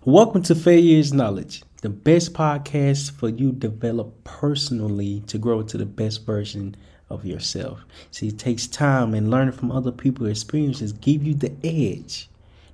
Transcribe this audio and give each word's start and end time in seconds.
Welcome 0.00 0.42
to 0.44 0.56
Failure 0.56 0.98
is 0.98 1.12
Knowledge, 1.12 1.62
the 1.82 1.88
best 1.88 2.32
podcast 2.32 3.12
for 3.12 3.28
you 3.28 3.52
develop 3.52 4.24
personally 4.24 5.22
to 5.28 5.38
grow 5.38 5.60
into 5.60 5.78
the 5.78 5.86
best 5.86 6.26
version 6.26 6.74
of 7.08 7.24
yourself. 7.24 7.84
See, 8.10 8.28
it 8.28 8.38
takes 8.38 8.66
time 8.66 9.14
and 9.14 9.30
learning 9.30 9.52
from 9.52 9.70
other 9.70 9.92
people's 9.92 10.30
experiences 10.30 10.92
give 10.92 11.22
you 11.22 11.34
the 11.34 11.54
edge 11.62 12.28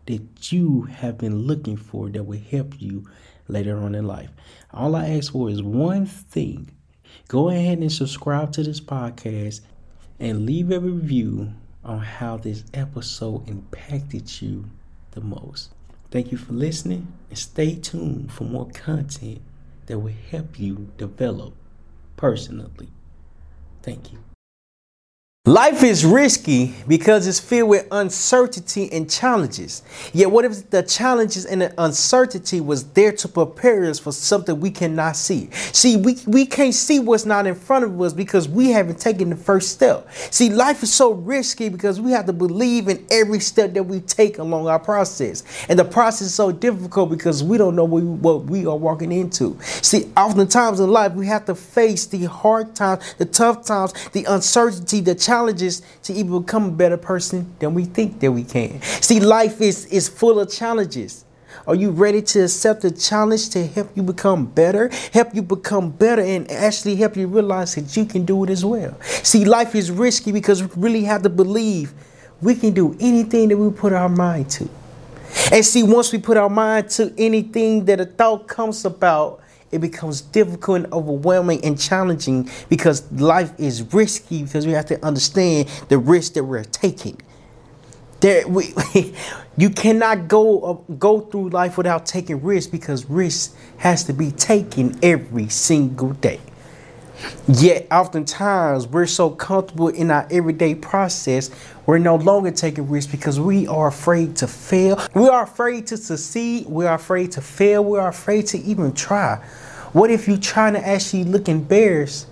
that 0.07 0.53
you 0.53 0.83
have 0.83 1.19
been 1.19 1.41
looking 1.41 1.77
for 1.77 2.09
that 2.09 2.23
will 2.23 2.41
help 2.41 2.81
you 2.81 3.05
later 3.47 3.79
on 3.79 3.95
in 3.95 4.07
life. 4.07 4.31
All 4.73 4.97
I 4.97 5.11
ask 5.11 5.33
for 5.33 5.51
is 5.51 5.63
one 5.63 6.07
thing. 6.07 6.71
Go 7.27 7.51
ahead 7.51 7.79
and 7.79 7.93
subscribe 7.93 8.53
to 8.53 8.63
this 8.63 8.81
podcast 8.81 9.61
and 10.19 10.47
leave 10.47 10.71
a 10.71 10.81
review 10.81 11.53
on 11.85 11.99
how 11.99 12.39
this 12.39 12.65
episode 12.73 13.47
impacted 13.51 14.41
you 14.41 14.65
the 15.11 15.21
most. 15.21 15.75
Thank 16.11 16.33
you 16.33 16.39
for 16.39 16.53
listening 16.53 17.13
and 17.29 17.39
stay 17.39 17.75
tuned 17.75 18.33
for 18.33 18.45
more 18.45 18.69
content 18.71 19.43
that 19.87 19.99
will 19.99 20.15
help 20.31 20.59
you 20.59 20.91
develop 20.97 21.55
personally. 22.17 22.89
Thank 23.83 24.13
you. 24.13 24.28
Life 25.49 25.83
is 25.83 26.05
risky 26.05 26.75
because 26.87 27.27
it's 27.27 27.41
filled 27.41 27.71
with 27.71 27.89
uncertainty 27.91 28.93
and 28.93 29.11
challenges. 29.11 29.83
Yet, 30.13 30.31
what 30.31 30.45
if 30.45 30.69
the 30.69 30.83
challenges 30.83 31.47
and 31.47 31.63
the 31.63 31.73
uncertainty 31.79 32.61
was 32.61 32.85
there 32.91 33.13
to 33.13 33.29
prepare 33.29 33.87
us 33.87 33.99
for 33.99 34.13
something 34.13 34.61
we 34.61 34.71
cannot 34.71 35.17
see? 35.17 35.49
See, 35.73 35.97
we, 35.97 36.19
we 36.27 36.45
can't 36.45 36.75
see 36.75 36.99
what's 36.99 37.25
not 37.25 37.47
in 37.47 37.55
front 37.55 37.87
of 37.87 37.99
us 37.99 38.13
because 38.13 38.47
we 38.47 38.73
haven't 38.73 39.01
taken 39.01 39.31
the 39.31 39.37
first 39.37 39.71
step. 39.71 40.13
See, 40.31 40.51
life 40.51 40.83
is 40.83 40.93
so 40.93 41.13
risky 41.13 41.71
because 41.71 41.99
we 41.99 42.11
have 42.11 42.27
to 42.27 42.35
believe 42.35 42.89
in 42.89 43.07
every 43.11 43.41
step 43.41 43.73
that 43.73 43.85
we 43.85 44.01
take 44.01 44.37
along 44.37 44.69
our 44.69 44.79
process. 44.79 45.45
And 45.71 45.79
the 45.79 45.85
process 45.87 46.27
is 46.27 46.35
so 46.35 46.53
difficult 46.53 47.09
because 47.09 47.43
we 47.43 47.57
don't 47.57 47.75
know 47.75 47.87
what 47.87 48.03
we, 48.03 48.11
what 48.11 48.45
we 48.45 48.67
are 48.67 48.77
walking 48.77 49.13
into. 49.13 49.57
See, 49.63 50.13
oftentimes 50.15 50.79
in 50.79 50.91
life, 50.91 51.13
we 51.15 51.27
have 51.29 51.47
to 51.47 51.55
face 51.55 52.05
the 52.05 52.27
hard 52.27 52.75
times, 52.75 53.15
the 53.15 53.25
tough 53.25 53.65
times, 53.65 53.95
the 54.11 54.25
uncertainty, 54.25 55.01
the 55.01 55.15
challenges 55.15 55.38
challenges 55.39 55.83
to 56.03 56.13
even 56.13 56.41
become 56.41 56.65
a 56.65 56.71
better 56.71 56.97
person 56.97 57.47
than 57.61 57.73
we 57.73 57.85
think 57.85 58.19
that 58.21 58.33
we 58.33 58.43
can. 58.43 58.83
See, 58.83 59.21
life 59.21 59.61
is, 59.61 59.87
is 59.87 60.09
full 60.09 60.41
of 60.41 60.51
challenges. 60.51 61.25
Are 61.67 61.77
you 61.77 61.91
ready 61.91 62.23
to 62.23 62.45
accept 62.45 62.83
the 62.83 62.91
challenge 62.91 63.51
to 63.51 63.67
help 63.67 63.89
you 63.95 64.03
become 64.03 64.47
better? 64.47 64.91
Help 65.13 65.35
you 65.35 65.43
become 65.43 65.91
better 65.91 66.23
and 66.23 66.51
actually 66.51 66.97
help 66.97 67.17
you 67.17 67.29
realize 67.29 67.75
that 67.77 67.97
you 67.97 68.05
can 68.05 68.25
do 68.25 68.43
it 68.45 68.51
as 68.51 68.65
well. 68.65 69.01
See, 69.23 69.45
life 69.45 69.75
is 69.75 69.91
risky 69.91 70.33
because 70.33 70.63
we 70.63 70.71
really 70.77 71.05
have 71.05 71.23
to 71.23 71.29
believe 71.29 71.93
we 72.41 72.55
can 72.55 72.73
do 72.75 72.97
anything 72.99 73.49
that 73.49 73.57
we 73.57 73.71
put 73.71 73.93
our 73.93 74.09
mind 74.09 74.51
to. 74.51 74.69
And 75.53 75.65
see, 75.65 75.83
once 75.85 76.13
we 76.13 76.19
put 76.19 76.37
our 76.37 76.51
mind 76.51 76.91
to 76.91 77.15
anything 77.17 77.85
that 77.85 78.01
a 78.01 78.07
thought 78.07 78.49
comes 78.49 78.85
about, 78.85 79.41
it 79.71 79.81
becomes 79.81 80.21
difficult 80.21 80.85
and 80.85 80.93
overwhelming 80.93 81.65
and 81.65 81.79
challenging 81.79 82.49
because 82.69 83.11
life 83.13 83.53
is 83.59 83.83
risky 83.93 84.43
because 84.43 84.67
we 84.67 84.73
have 84.73 84.87
to 84.87 85.05
understand 85.05 85.69
the 85.89 85.99
risk 85.99 86.35
that 86.35 86.45
we're 86.45 86.65
taking. 86.65 87.21
There, 88.21 88.49
we, 88.49 88.75
you 89.57 89.71
cannot 89.71 90.29
go 90.29 90.63
uh, 90.63 90.93
go 90.95 91.21
through 91.21 91.51
life 91.51 91.77
without 91.77 92.07
taking 92.07 92.43
risks 92.43 92.71
because 92.71 93.09
risk 93.09 93.55
has 93.79 94.05
to 94.05 94.13
be 94.13 94.31
taken 94.33 94.99
every 95.03 95.49
single 95.49 96.11
day. 96.15 96.41
Yet, 97.49 97.87
oftentimes, 97.91 98.87
we're 98.87 99.07
so 99.07 99.31
comfortable 99.31 99.89
in 99.89 100.11
our 100.11 100.27
everyday 100.31 100.75
process, 100.75 101.51
we're 101.87 101.99
no 101.99 102.17
longer 102.17 102.51
taking 102.51 102.89
risks 102.89 103.11
because 103.11 103.41
we 103.41 103.67
are 103.67 103.89
afraid 103.89 104.37
to 104.37 104.47
fail. 104.47 105.01
We 105.15 105.29
are 105.29 105.45
afraid 105.45 105.87
to 105.89 105.97
succeed. 105.97 106.67
We 106.67 106.87
are 106.87 106.95
afraid 106.95 107.33
to 107.33 107.41
fail. 107.41 107.85
We 107.85 107.99
are 107.99 108.09
afraid 108.09 108.47
to 108.49 108.59
even 108.59 108.93
try. 108.93 109.37
What 109.93 110.11
if 110.11 110.29
you're 110.29 110.37
trying 110.37 110.75
to 110.75 110.87
actually 110.87 111.25
look 111.25 111.49
embarrassed? 111.49 112.27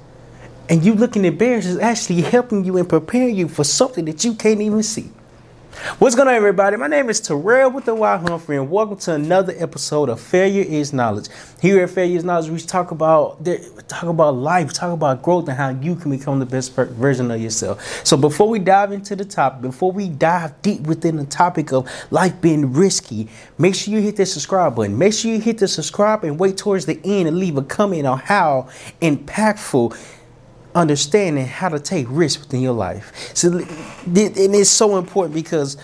and 0.69 0.85
you 0.85 0.95
looking 0.95 1.25
embarrassed 1.25 1.69
is 1.69 1.79
actually 1.79 2.23
helping 2.23 2.65
you 2.65 2.77
and 2.77 2.89
preparing 2.89 3.35
you 3.37 3.49
for 3.49 3.65
something 3.65 4.05
that 4.07 4.25
you 4.25 4.35
can't 4.35 4.61
even 4.61 4.83
see? 4.83 5.11
What's 5.77 6.15
going 6.15 6.27
on, 6.27 6.35
everybody? 6.35 6.79
My 6.79 6.87
name 6.87 7.11
is 7.11 7.21
Terryl 7.21 7.71
with 7.71 7.85
the 7.85 7.95
Y 7.95 8.17
Humphrey, 8.17 8.57
and 8.57 8.71
welcome 8.71 8.97
to 8.97 9.13
another 9.13 9.55
episode 9.59 10.09
of 10.09 10.19
Failure 10.19 10.65
is 10.67 10.95
Knowledge. 10.95 11.29
Here 11.61 11.83
at 11.83 11.91
Failure 11.91 12.17
is 12.17 12.25
Knowledge, 12.25 12.49
we 12.49 12.59
talk 12.61 12.93
about 12.93 13.45
talk 13.87 14.05
about 14.05 14.37
life, 14.37 14.73
talk 14.73 14.95
about 14.95 15.21
growth, 15.21 15.49
and 15.49 15.57
how 15.57 15.69
you 15.69 15.95
can 15.95 16.11
become 16.11 16.39
the 16.39 16.47
best 16.47 16.75
version 16.75 17.31
of 17.31 17.43
yourself. 17.43 18.07
So, 18.07 18.17
before 18.17 18.49
we 18.49 18.59
dive 18.59 18.91
into 18.91 19.15
the 19.17 19.27
topic, 19.27 19.61
before 19.61 19.93
we 19.93 20.09
dive 20.09 20.61
deep 20.63 20.81
within 20.81 21.17
the 21.17 21.27
topic 21.27 21.73
of 21.73 21.87
life 22.11 22.41
being 22.41 22.73
risky, 22.73 23.29
make 23.59 23.75
sure 23.75 23.93
you 23.93 24.01
hit 24.01 24.17
that 24.17 24.27
subscribe 24.27 24.77
button. 24.77 24.97
Make 24.97 25.13
sure 25.13 25.31
you 25.31 25.41
hit 25.41 25.59
the 25.59 25.69
subscribe 25.69 26.25
and 26.25 26.41
wait 26.41 26.57
towards 26.57 26.87
the 26.87 26.99
end 27.05 27.29
and 27.29 27.39
leave 27.39 27.59
a 27.59 27.63
comment 27.63 28.07
on 28.07 28.19
how 28.19 28.71
impactful 29.03 29.95
understanding 30.77 31.47
how 31.47 31.71
to 31.71 31.81
take 31.81 32.07
risks 32.09 32.43
within 32.43 32.61
your 32.61 32.75
life. 32.75 33.35
So, 33.35 33.59
and 33.59 33.67
it's 34.07 34.71
so 34.71 34.99
important 34.99 35.35
because 35.35 35.79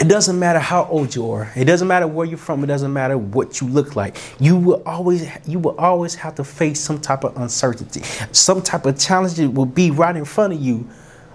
it 0.00 0.06
doesn't 0.06 0.38
matter 0.38 0.60
how 0.60 0.84
old 0.84 1.14
you 1.14 1.30
are. 1.32 1.50
It 1.56 1.64
doesn't 1.64 1.88
matter 1.88 2.06
where 2.06 2.24
you're 2.24 2.38
from. 2.38 2.62
It 2.62 2.68
doesn't 2.68 2.92
matter 2.92 3.18
what 3.18 3.60
you 3.60 3.66
look 3.66 3.96
like. 3.96 4.16
You 4.38 4.56
will 4.56 4.82
always 4.86 5.28
you 5.46 5.58
will 5.58 5.76
always 5.76 6.14
have 6.14 6.36
to 6.36 6.44
face 6.44 6.78
some 6.80 7.00
type 7.00 7.24
of 7.24 7.36
uncertainty. 7.36 8.02
Some 8.32 8.62
type 8.62 8.86
of 8.86 8.98
challenge 8.98 9.34
that 9.34 9.50
will 9.50 9.66
be 9.66 9.90
right 9.90 10.14
in 10.14 10.24
front 10.24 10.52
of 10.52 10.60
you. 10.60 10.88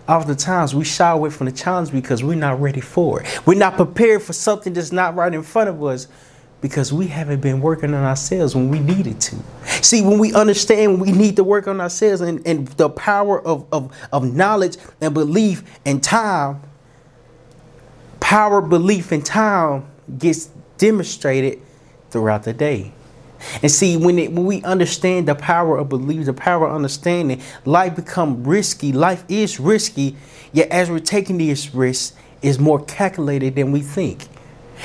Oftentimes 0.08 0.74
we 0.74 0.86
shy 0.86 1.12
away 1.12 1.30
from 1.30 1.46
the 1.46 1.52
challenge 1.52 1.92
because 1.92 2.24
we're 2.24 2.36
not 2.36 2.62
ready 2.62 2.82
for 2.82 3.22
it. 3.22 3.46
We're 3.46 3.58
not 3.58 3.76
prepared 3.76 4.22
for 4.22 4.34
something 4.34 4.74
that's 4.74 4.92
not 4.92 5.16
right 5.16 5.34
in 5.34 5.44
front 5.44 5.70
of 5.70 5.84
us 5.84 6.08
because 6.64 6.94
we 6.94 7.08
haven't 7.08 7.42
been 7.42 7.60
working 7.60 7.94
on 7.94 8.06
ourselves 8.06 8.56
when 8.56 8.70
we 8.70 8.80
needed 8.80 9.20
to. 9.20 9.36
See, 9.84 10.02
when 10.02 10.18
we 10.18 10.34
understand 10.34 11.02
we 11.02 11.12
need 11.12 11.36
to 11.36 11.44
work 11.44 11.68
on 11.68 11.82
ourselves 11.82 12.22
and, 12.22 12.42
and 12.48 12.70
the 12.70 12.90
power 12.90 13.46
of, 13.46 13.68
of, 13.74 13.94
of 14.14 14.34
knowledge 14.34 14.78
and 15.02 15.14
belief 15.14 15.62
and 15.86 16.02
time, 16.02 16.62
power, 18.22 18.62
belief, 18.62 19.12
and 19.12 19.26
time 19.26 19.86
gets 20.18 20.52
demonstrated 20.78 21.62
throughout 22.12 22.44
the 22.44 22.54
day. 22.54 22.94
And 23.62 23.70
see, 23.70 23.98
when 23.98 24.18
it, 24.18 24.32
when 24.32 24.46
we 24.46 24.64
understand 24.64 25.28
the 25.28 25.36
power 25.36 25.78
of 25.78 25.90
belief, 25.90 26.26
the 26.26 26.32
power 26.32 26.70
of 26.70 26.76
understanding, 26.76 27.42
life 27.66 27.98
become 27.98 28.42
risky. 28.46 28.94
Life 28.94 29.26
is 29.28 29.60
risky, 29.60 30.16
yet 30.54 30.70
as 30.70 30.90
we're 30.90 31.00
taking 31.00 31.40
these 31.40 31.76
risks, 31.76 32.16
is 32.42 32.58
more 32.58 32.82
calculated 32.86 33.56
than 33.56 33.74
we 33.74 33.82
think. 33.82 34.30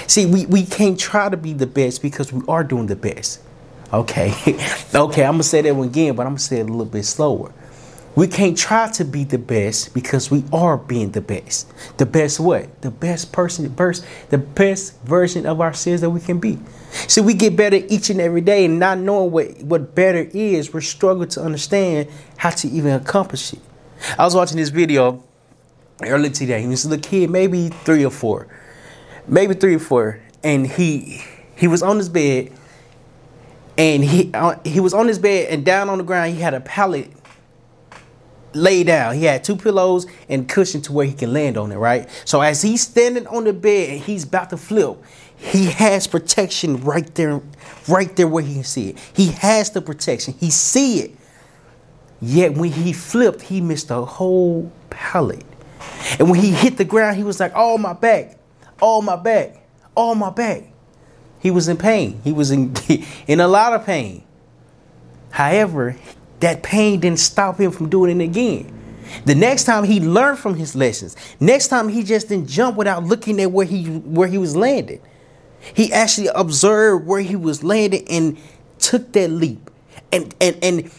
See, 0.06 0.26
we, 0.26 0.46
we 0.46 0.64
can't 0.64 0.98
try 0.98 1.28
to 1.28 1.36
be 1.36 1.52
the 1.52 1.66
best 1.66 2.02
because 2.02 2.32
we 2.32 2.42
are 2.48 2.64
doing 2.64 2.86
the 2.86 2.96
best. 2.96 3.40
Okay. 3.92 4.32
okay, 4.94 5.24
I'm 5.24 5.32
going 5.32 5.38
to 5.38 5.42
say 5.42 5.62
that 5.62 5.74
one 5.74 5.88
again, 5.88 6.14
but 6.14 6.22
I'm 6.22 6.32
going 6.32 6.38
to 6.38 6.42
say 6.42 6.60
it 6.60 6.68
a 6.68 6.72
little 6.72 6.84
bit 6.84 7.04
slower. 7.04 7.52
We 8.14 8.26
can't 8.26 8.58
try 8.58 8.90
to 8.92 9.04
be 9.04 9.22
the 9.22 9.38
best 9.38 9.94
because 9.94 10.30
we 10.30 10.42
are 10.52 10.76
being 10.76 11.12
the 11.12 11.20
best. 11.20 11.72
The 11.98 12.06
best 12.06 12.40
what? 12.40 12.82
The 12.82 12.90
best 12.90 13.32
person, 13.32 13.68
best, 13.68 14.04
the 14.30 14.38
best 14.38 15.00
version 15.02 15.46
of 15.46 15.60
ourselves 15.60 16.00
that 16.00 16.10
we 16.10 16.20
can 16.20 16.40
be. 16.40 16.58
See, 16.90 17.20
we 17.20 17.34
get 17.34 17.54
better 17.54 17.76
each 17.88 18.10
and 18.10 18.20
every 18.20 18.40
day, 18.40 18.64
and 18.64 18.80
not 18.80 18.98
knowing 18.98 19.30
what, 19.30 19.62
what 19.62 19.94
better 19.94 20.28
is, 20.32 20.72
we're 20.72 20.80
struggling 20.80 21.28
to 21.30 21.42
understand 21.42 22.08
how 22.36 22.50
to 22.50 22.68
even 22.68 22.92
accomplish 22.92 23.52
it. 23.52 23.60
I 24.18 24.24
was 24.24 24.34
watching 24.34 24.56
this 24.56 24.70
video 24.70 25.22
earlier 26.02 26.32
today, 26.32 26.62
and 26.64 26.72
this 26.72 26.84
little 26.84 27.02
kid, 27.08 27.30
maybe 27.30 27.68
three 27.68 28.04
or 28.04 28.10
four 28.10 28.48
maybe 29.28 29.54
three 29.54 29.76
or 29.76 29.80
four, 29.80 30.20
and 30.42 30.66
he 30.66 31.22
he 31.56 31.68
was 31.68 31.82
on 31.82 31.98
his 31.98 32.08
bed, 32.08 32.52
and 33.76 34.04
he 34.04 34.30
uh, 34.34 34.56
he 34.64 34.80
was 34.80 34.94
on 34.94 35.08
his 35.08 35.18
bed 35.18 35.48
and 35.50 35.64
down 35.64 35.88
on 35.88 35.98
the 35.98 36.04
ground. 36.04 36.34
He 36.34 36.40
had 36.40 36.54
a 36.54 36.60
pallet 36.60 37.10
laid 38.54 38.86
down. 38.86 39.14
He 39.14 39.24
had 39.24 39.44
two 39.44 39.56
pillows 39.56 40.06
and 40.28 40.48
cushion 40.48 40.80
to 40.82 40.92
where 40.92 41.06
he 41.06 41.12
can 41.12 41.32
land 41.32 41.56
on 41.56 41.72
it. 41.72 41.76
Right. 41.76 42.08
So 42.24 42.40
as 42.40 42.62
he's 42.62 42.82
standing 42.82 43.26
on 43.26 43.44
the 43.44 43.52
bed 43.52 43.90
and 43.90 44.00
he's 44.00 44.24
about 44.24 44.50
to 44.50 44.56
flip, 44.56 44.98
he 45.36 45.66
has 45.66 46.06
protection 46.06 46.82
right 46.82 47.12
there, 47.14 47.40
right 47.86 48.14
there 48.16 48.26
where 48.26 48.42
he 48.42 48.54
can 48.54 48.64
see 48.64 48.90
it. 48.90 48.98
He 49.12 49.28
has 49.32 49.70
the 49.70 49.80
protection. 49.80 50.34
He 50.38 50.50
see 50.50 51.00
it. 51.00 51.12
Yet 52.20 52.54
when 52.54 52.72
he 52.72 52.92
flipped, 52.92 53.42
he 53.42 53.60
missed 53.60 53.88
the 53.88 54.04
whole 54.04 54.72
pallet. 54.90 55.44
And 56.18 56.28
when 56.28 56.40
he 56.40 56.50
hit 56.50 56.76
the 56.76 56.84
ground, 56.84 57.16
he 57.16 57.22
was 57.22 57.38
like, 57.38 57.52
"Oh 57.54 57.78
my 57.78 57.92
back!" 57.92 58.37
All 58.80 59.02
my 59.02 59.16
back, 59.16 59.66
all 59.94 60.14
my 60.14 60.30
back. 60.30 60.64
He 61.40 61.50
was 61.50 61.68
in 61.68 61.76
pain. 61.76 62.20
He 62.24 62.32
was 62.32 62.50
in, 62.50 62.74
in 63.26 63.40
a 63.40 63.48
lot 63.48 63.72
of 63.72 63.86
pain. 63.86 64.24
However, 65.30 65.96
that 66.40 66.62
pain 66.62 67.00
didn't 67.00 67.20
stop 67.20 67.58
him 67.58 67.70
from 67.70 67.88
doing 67.88 68.20
it 68.20 68.24
again. 68.24 68.74
The 69.24 69.34
next 69.34 69.64
time 69.64 69.84
he 69.84 70.00
learned 70.00 70.38
from 70.38 70.54
his 70.54 70.74
lessons. 70.74 71.16
Next 71.40 71.68
time 71.68 71.88
he 71.88 72.02
just 72.02 72.28
didn't 72.28 72.48
jump 72.48 72.76
without 72.76 73.04
looking 73.04 73.40
at 73.40 73.50
where 73.50 73.66
he 73.66 73.84
where 73.84 74.28
he 74.28 74.38
was 74.38 74.54
landing. 74.54 75.00
He 75.74 75.92
actually 75.92 76.28
observed 76.34 77.06
where 77.06 77.20
he 77.20 77.36
was 77.36 77.64
landing 77.64 78.06
and 78.08 78.38
took 78.78 79.12
that 79.12 79.28
leap 79.30 79.70
and 80.12 80.34
and 80.40 80.58
and 80.62 80.90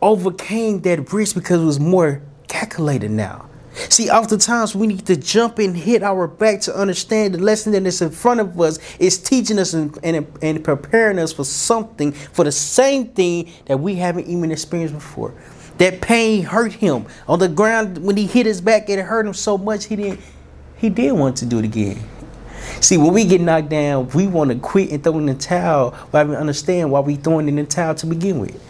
overcame 0.00 0.80
that 0.82 1.12
risk 1.12 1.34
because 1.34 1.60
it 1.60 1.64
was 1.64 1.80
more 1.80 2.22
calculated 2.48 3.10
now. 3.10 3.45
See, 3.76 4.08
oftentimes 4.08 4.74
we 4.74 4.86
need 4.86 5.04
to 5.06 5.16
jump 5.16 5.58
and 5.58 5.76
hit 5.76 6.02
our 6.02 6.26
back 6.26 6.62
to 6.62 6.74
understand 6.74 7.34
the 7.34 7.38
lesson 7.38 7.72
that 7.72 7.84
is 7.84 8.00
in 8.00 8.10
front 8.10 8.40
of 8.40 8.58
us 8.58 8.78
is 8.98 9.18
teaching 9.18 9.58
us 9.58 9.74
and, 9.74 9.96
and, 10.02 10.26
and 10.40 10.64
preparing 10.64 11.18
us 11.18 11.32
for 11.32 11.44
something, 11.44 12.12
for 12.12 12.44
the 12.44 12.52
same 12.52 13.08
thing 13.08 13.52
that 13.66 13.78
we 13.78 13.96
haven't 13.96 14.26
even 14.28 14.50
experienced 14.50 14.94
before. 14.94 15.34
That 15.76 16.00
pain 16.00 16.42
hurt 16.42 16.72
him 16.72 17.04
on 17.28 17.38
the 17.38 17.48
ground 17.48 17.98
when 17.98 18.16
he 18.16 18.26
hit 18.26 18.46
his 18.46 18.62
back. 18.62 18.88
It 18.88 18.98
hurt 18.98 19.26
him 19.26 19.34
so 19.34 19.58
much 19.58 19.84
he 19.84 19.96
didn't. 19.96 20.20
He 20.78 20.88
did 20.88 21.12
want 21.12 21.36
to 21.38 21.46
do 21.46 21.58
it 21.58 21.66
again. 21.66 22.02
See, 22.80 22.96
when 22.96 23.12
we 23.12 23.26
get 23.26 23.42
knocked 23.42 23.68
down, 23.68 24.08
we 24.08 24.26
want 24.26 24.50
to 24.50 24.58
quit 24.58 24.90
and 24.90 25.04
throw 25.04 25.18
in 25.18 25.26
the 25.26 25.34
towel. 25.34 25.94
But 26.10 26.28
we 26.28 26.36
understand 26.36 26.90
why 26.90 27.00
we 27.00 27.16
throwing 27.16 27.48
in 27.48 27.56
the 27.56 27.64
towel 27.64 27.94
to 27.96 28.06
begin 28.06 28.38
with. 28.38 28.60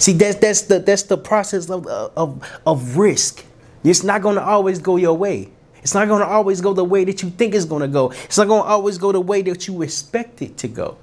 See, 0.00 0.12
that's 0.12 0.36
that's 0.36 0.62
the 0.62 0.80
that's 0.80 1.04
the 1.04 1.16
process 1.16 1.70
of 1.70 1.86
of 1.86 2.60
of 2.66 2.96
risk. 2.96 3.44
It's 3.84 4.02
not 4.02 4.22
going 4.22 4.36
to 4.36 4.42
always 4.42 4.78
go 4.78 4.96
your 4.96 5.16
way. 5.16 5.48
It's 5.82 5.94
not 5.94 6.08
going 6.08 6.20
to 6.20 6.26
always 6.26 6.60
go 6.60 6.72
the 6.74 6.84
way 6.84 7.04
that 7.04 7.22
you 7.22 7.30
think 7.30 7.54
it's 7.54 7.64
going 7.64 7.82
to 7.82 7.88
go. 7.88 8.10
It's 8.10 8.36
not 8.36 8.48
going 8.48 8.62
to 8.62 8.68
always 8.68 8.98
go 8.98 9.12
the 9.12 9.20
way 9.20 9.42
that 9.42 9.66
you 9.68 9.82
expect 9.82 10.42
it 10.42 10.56
to 10.58 10.68
go. 10.68 10.98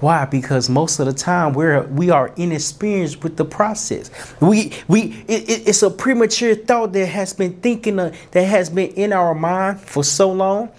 Why? 0.00 0.24
Because 0.24 0.68
most 0.68 0.98
of 0.98 1.06
the 1.06 1.12
time 1.12 1.52
we're 1.52 1.84
we 1.84 2.10
are 2.10 2.32
inexperienced 2.36 3.22
with 3.22 3.36
the 3.36 3.44
process. 3.44 4.10
We 4.40 4.72
we 4.88 5.24
it, 5.28 5.68
it's 5.68 5.84
a 5.84 5.90
premature 5.90 6.56
thought 6.56 6.92
that 6.94 7.06
has 7.06 7.32
been 7.32 7.60
thinking 7.60 8.00
of, 8.00 8.16
that 8.32 8.42
has 8.42 8.68
been 8.68 8.90
in 8.94 9.12
our 9.12 9.32
mind 9.32 9.80
for 9.80 10.02
so 10.02 10.32
long, 10.32 10.70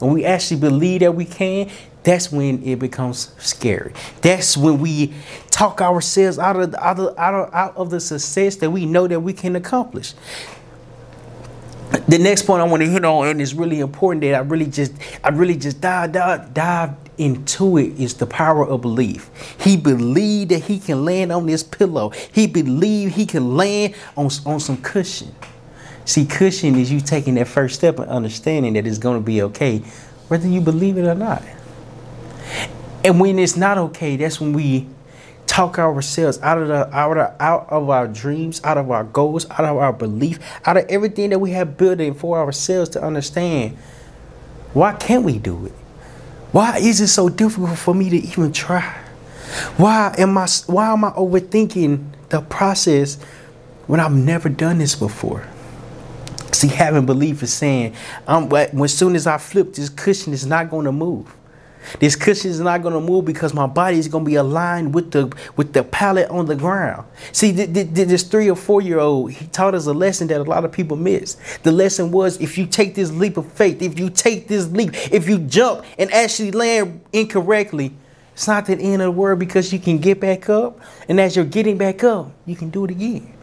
and 0.00 0.14
we 0.14 0.24
actually 0.24 0.60
believe 0.60 1.00
that 1.00 1.14
we 1.14 1.26
can. 1.26 1.68
That's 2.04 2.32
when 2.32 2.62
it 2.62 2.78
becomes 2.78 3.34
scary. 3.38 3.92
That's 4.22 4.56
when 4.56 4.78
we 4.78 5.12
talk 5.50 5.82
ourselves 5.82 6.38
out 6.38 6.56
of 6.56 6.74
out 6.76 6.98
of 6.98 7.18
out 7.18 7.34
of, 7.34 7.54
out 7.54 7.76
of 7.76 7.90
the 7.90 8.00
success 8.00 8.56
that 8.56 8.70
we 8.70 8.86
know 8.86 9.06
that 9.06 9.20
we 9.20 9.34
can 9.34 9.56
accomplish 9.56 10.14
the 11.90 12.18
next 12.18 12.42
point 12.42 12.62
I 12.62 12.64
want 12.64 12.82
to 12.82 12.88
hit 12.88 13.04
on, 13.04 13.28
and 13.28 13.40
it's 13.40 13.54
really 13.54 13.80
important 13.80 14.22
that 14.22 14.34
I 14.34 14.38
really 14.40 14.66
just, 14.66 14.92
I 15.24 15.30
really 15.30 15.56
just 15.56 15.80
dive, 15.80 16.12
dive, 16.12 16.54
dive 16.54 16.90
into 17.18 17.76
it 17.76 18.00
is 18.00 18.14
the 18.14 18.26
power 18.26 18.66
of 18.66 18.80
belief. 18.80 19.30
He 19.60 19.76
believed 19.76 20.50
that 20.52 20.62
he 20.62 20.78
can 20.78 21.04
land 21.04 21.32
on 21.32 21.46
this 21.46 21.62
pillow. 21.62 22.10
He 22.10 22.46
believed 22.46 23.14
he 23.14 23.26
can 23.26 23.56
land 23.56 23.94
on, 24.16 24.30
on 24.46 24.60
some 24.60 24.80
cushion. 24.82 25.34
See, 26.04 26.24
cushion 26.24 26.76
is 26.76 26.90
you 26.90 27.00
taking 27.00 27.34
that 27.34 27.46
first 27.46 27.74
step 27.74 27.98
and 27.98 28.08
understanding 28.08 28.72
that 28.74 28.86
it's 28.86 28.98
going 28.98 29.18
to 29.18 29.24
be 29.24 29.42
okay, 29.42 29.78
whether 30.28 30.48
you 30.48 30.60
believe 30.60 30.96
it 30.96 31.04
or 31.04 31.14
not. 31.14 31.42
And 33.04 33.20
when 33.20 33.38
it's 33.38 33.56
not 33.56 33.78
okay, 33.78 34.16
that's 34.16 34.40
when 34.40 34.52
we 34.52 34.86
talk 35.60 35.78
ourselves 35.78 36.38
out 36.40 36.56
of 36.56 36.68
the 36.68 36.96
out 36.96 37.18
of, 37.18 37.34
out 37.38 37.66
of 37.68 37.90
our 37.90 38.08
dreams, 38.08 38.62
out 38.64 38.78
of 38.78 38.90
our 38.90 39.04
goals, 39.04 39.48
out 39.50 39.64
of 39.64 39.76
our 39.76 39.92
belief, 39.92 40.38
out 40.64 40.78
of 40.78 40.86
everything 40.88 41.30
that 41.30 41.38
we 41.38 41.50
have 41.50 41.76
built 41.76 42.00
in 42.00 42.14
for 42.14 42.38
ourselves 42.38 42.88
to 42.90 43.02
understand. 43.02 43.76
Why 44.72 44.94
can't 44.94 45.22
we 45.22 45.38
do 45.38 45.66
it? 45.66 45.72
Why 46.52 46.78
is 46.78 47.00
it 47.00 47.08
so 47.08 47.28
difficult 47.28 47.78
for 47.78 47.94
me 47.94 48.08
to 48.08 48.16
even 48.16 48.52
try? 48.52 48.98
Why 49.76 50.14
am 50.16 50.38
I 50.38 50.46
why 50.66 50.92
am 50.92 51.04
I 51.04 51.10
overthinking 51.10 52.04
the 52.30 52.40
process 52.40 53.20
when 53.86 54.00
I've 54.00 54.14
never 54.14 54.48
done 54.48 54.78
this 54.78 54.94
before? 54.94 55.46
See, 56.52 56.68
having 56.68 57.04
belief 57.04 57.42
is 57.42 57.52
saying, 57.52 57.94
"I'm." 58.26 58.50
As 58.52 58.96
soon 58.96 59.14
as 59.14 59.26
I 59.26 59.36
flip 59.36 59.74
this 59.74 59.90
cushion, 59.90 60.32
it's 60.32 60.46
not 60.46 60.70
going 60.70 60.86
to 60.86 60.92
move. 60.92 61.26
This 61.98 62.16
cushion 62.16 62.50
is 62.50 62.60
not 62.60 62.82
going 62.82 62.94
to 62.94 63.00
move 63.00 63.24
because 63.24 63.54
my 63.54 63.66
body 63.66 63.98
is 63.98 64.08
going 64.08 64.24
to 64.24 64.28
be 64.28 64.36
aligned 64.36 64.94
with 64.94 65.10
the 65.10 65.34
with 65.56 65.72
the 65.72 65.82
pallet 65.82 66.28
on 66.30 66.46
the 66.46 66.56
ground. 66.56 67.06
See, 67.32 67.52
th- 67.52 67.72
th- 67.72 67.88
this 68.08 68.22
three 68.22 68.50
or 68.50 68.56
four 68.56 68.80
year 68.82 68.98
old, 68.98 69.32
he 69.32 69.46
taught 69.46 69.74
us 69.74 69.86
a 69.86 69.92
lesson 69.92 70.28
that 70.28 70.40
a 70.40 70.44
lot 70.44 70.64
of 70.64 70.72
people 70.72 70.96
miss. 70.96 71.36
The 71.62 71.72
lesson 71.72 72.10
was 72.10 72.40
if 72.40 72.58
you 72.58 72.66
take 72.66 72.94
this 72.94 73.10
leap 73.10 73.36
of 73.36 73.50
faith, 73.52 73.82
if 73.82 73.98
you 73.98 74.10
take 74.10 74.48
this 74.48 74.68
leap, 74.68 74.90
if 75.12 75.28
you 75.28 75.38
jump 75.38 75.84
and 75.98 76.12
actually 76.12 76.52
land 76.52 77.00
incorrectly, 77.12 77.92
it's 78.34 78.46
not 78.46 78.66
the 78.66 78.74
end 78.74 79.02
of 79.02 79.06
the 79.06 79.10
world 79.10 79.38
because 79.38 79.72
you 79.72 79.78
can 79.78 79.98
get 79.98 80.20
back 80.20 80.48
up, 80.48 80.80
and 81.08 81.20
as 81.20 81.36
you're 81.36 81.44
getting 81.44 81.76
back 81.76 82.04
up, 82.04 82.30
you 82.46 82.56
can 82.56 82.70
do 82.70 82.84
it 82.84 82.90
again. 82.90 83.34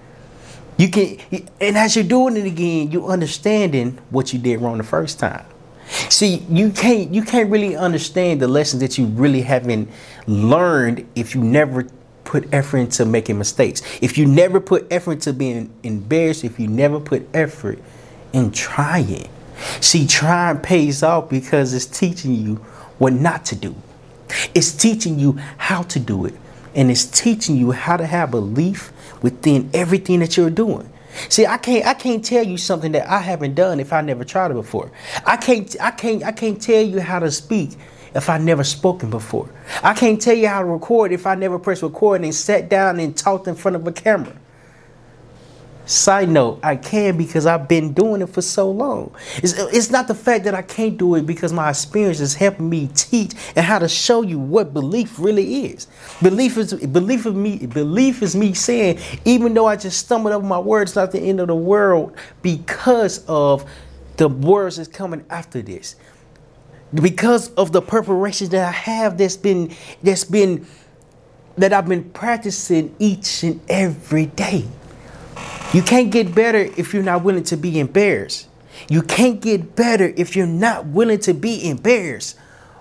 You 0.78 0.90
can, 0.90 1.18
and 1.60 1.78
as 1.78 1.96
you're 1.96 2.06
doing 2.06 2.38
it 2.38 2.46
again, 2.46 2.92
you're 2.92 3.10
understanding 3.10 3.98
what 4.12 4.32
you 4.32 4.40
did 4.40 4.62
wrong 4.62 4.78
the 4.78 4.84
first 4.84 5.20
time. 5.20 5.46
See, 5.88 6.46
you 6.50 6.72
can't 6.72 7.14
you 7.14 7.24
can't 7.24 7.50
really 7.50 7.76
understand 7.76 8.42
the 8.42 8.48
lessons 8.48 8.82
that 8.82 8.98
you 8.98 9.06
really 9.06 9.42
haven't 9.42 9.90
learned 10.28 11.08
if 11.16 11.34
you 11.34 11.42
never 11.42 11.88
put 12.24 12.54
effort 12.54 12.80
into 12.80 13.06
making 13.06 13.38
mistakes. 13.38 13.82
If 14.02 14.18
you 14.18 14.26
never 14.26 14.60
put 14.60 14.86
effort 14.92 15.14
into 15.14 15.34
being 15.34 15.74
embarrassed, 15.84 16.44
if 16.44 16.60
you 16.60 16.68
never 16.68 17.00
put 17.00 17.28
effort 17.34 17.80
in 18.34 18.52
trying. 18.52 19.30
See, 19.80 20.06
trying 20.06 20.60
pays 20.60 21.04
off 21.04 21.30
because 21.30 21.74
it's 21.74 21.86
teaching 21.86 22.36
you 22.36 22.56
what 22.98 23.14
not 23.14 23.46
to 23.46 23.56
do. 23.56 23.76
It's 24.54 24.72
teaching 24.72 25.18
you 25.18 25.34
how 25.58 25.84
to 25.84 26.00
do 26.00 26.26
it. 26.26 26.34
And 26.76 26.92
it's 26.92 27.06
teaching 27.06 27.56
you 27.56 27.72
how 27.72 27.98
to 27.98 28.06
have 28.06 28.32
belief 28.32 28.92
within 29.22 29.70
everything 29.74 30.20
that 30.20 30.38
you're 30.38 30.50
doing. 30.50 30.92
See, 31.30 31.46
I 31.46 31.58
can't 31.58 31.86
I 31.86 31.94
can't 31.94 32.24
tell 32.24 32.46
you 32.46 32.58
something 32.58 32.92
that 32.94 33.10
I 33.10 33.20
haven't 33.20 33.56
done 33.56 33.80
if 33.80 33.94
I 33.94 34.02
never 34.02 34.24
tried 34.24 34.52
it 34.52 34.56
before. 34.56 34.92
I 35.26 35.38
can't 35.38 35.76
I 35.82 35.92
can't 35.92 36.24
I 36.24 36.32
can't 36.32 36.62
tell 36.62 36.84
you 36.84 37.00
how 37.00 37.20
to 37.20 37.32
speak 37.32 37.72
if 38.16 38.30
I 38.30 38.38
never 38.38 38.64
spoken 38.64 39.10
before. 39.10 39.50
I 39.84 39.94
can't 39.94 40.22
tell 40.22 40.36
you 40.36 40.48
how 40.48 40.62
to 40.62 40.66
record 40.66 41.12
if 41.12 41.28
I 41.28 41.36
never 41.36 41.60
pressed 41.60 41.84
record 41.84 42.22
and 42.24 42.34
sat 42.34 42.70
down 42.70 43.00
and 43.00 43.16
talked 43.16 43.48
in 43.48 43.56
front 43.56 43.76
of 43.76 43.86
a 43.88 43.92
camera. 43.92 44.36
Side 45.88 46.28
note, 46.28 46.60
I 46.64 46.76
can 46.76 47.16
because 47.16 47.46
I've 47.46 47.70
been 47.70 47.94
doing 47.94 48.22
it 48.22 48.28
for 48.28 48.42
so 48.42 48.70
long. 48.70 49.16
It's, 49.38 49.54
it's 49.54 49.90
not 49.90 50.10
the 50.10 50.16
fact 50.16 50.44
that 50.44 50.54
I 50.54 50.62
can't 50.62 50.98
do 50.98 51.16
it 51.16 51.26
because 51.26 51.54
my 51.54 51.70
experience 51.70 52.20
is 52.20 52.36
helping 52.36 52.70
me 52.70 52.90
teach 52.94 53.32
and 53.56 53.66
how 53.66 53.80
to 53.80 53.88
show 53.88 54.22
you 54.22 54.38
what 54.38 54.74
belief 54.74 55.18
really 55.18 55.68
is. 55.68 55.88
Belief 56.22 56.58
is 56.58 56.74
belief 56.74 57.26
of 57.26 57.38
me. 57.38 57.66
Belief 57.68 58.22
is 58.22 58.36
me 58.36 58.54
saying, 58.54 59.00
even 59.24 59.54
though 59.54 59.66
I 59.66 59.78
just 59.78 60.00
stumbled 60.00 60.34
over 60.34 60.46
my 60.46 60.60
words, 60.60 60.94
not 60.94 61.14
the 61.14 61.22
end 61.22 61.40
of 61.40 61.48
the 61.48 61.56
world 61.56 62.18
because 62.42 63.24
of 63.26 63.64
the 64.18 64.28
words 64.28 64.76
that's 64.76 64.90
coming 64.90 65.26
after 65.30 65.62
this. 65.62 65.96
Because 66.94 67.54
of 67.54 67.72
the 67.72 67.82
preparation 67.82 68.50
that 68.50 68.68
I 68.68 68.72
have 68.72 69.18
that's 69.18 69.38
been 69.38 69.74
that's 70.04 70.26
been 70.26 70.68
that 71.58 71.72
I've 71.72 71.88
been 71.88 72.10
practicing 72.12 72.94
each 73.00 73.44
and 73.44 73.62
every 73.70 74.26
day. 74.26 74.66
You 75.74 75.82
can't 75.82 76.12
get 76.12 76.34
better 76.34 76.60
if 76.78 76.94
you're 76.94 77.04
not 77.04 77.24
willing 77.24 77.44
to 77.46 77.58
be 77.58 77.80
embarrassed. 77.80 78.48
You 78.90 79.02
can't 79.02 79.42
get 79.42 79.76
better 79.76 80.14
if 80.16 80.36
you're 80.36 80.48
not 80.48 80.86
willing 80.88 81.20
to 81.20 81.34
be 81.34 81.68
embarrassed. 81.70 82.38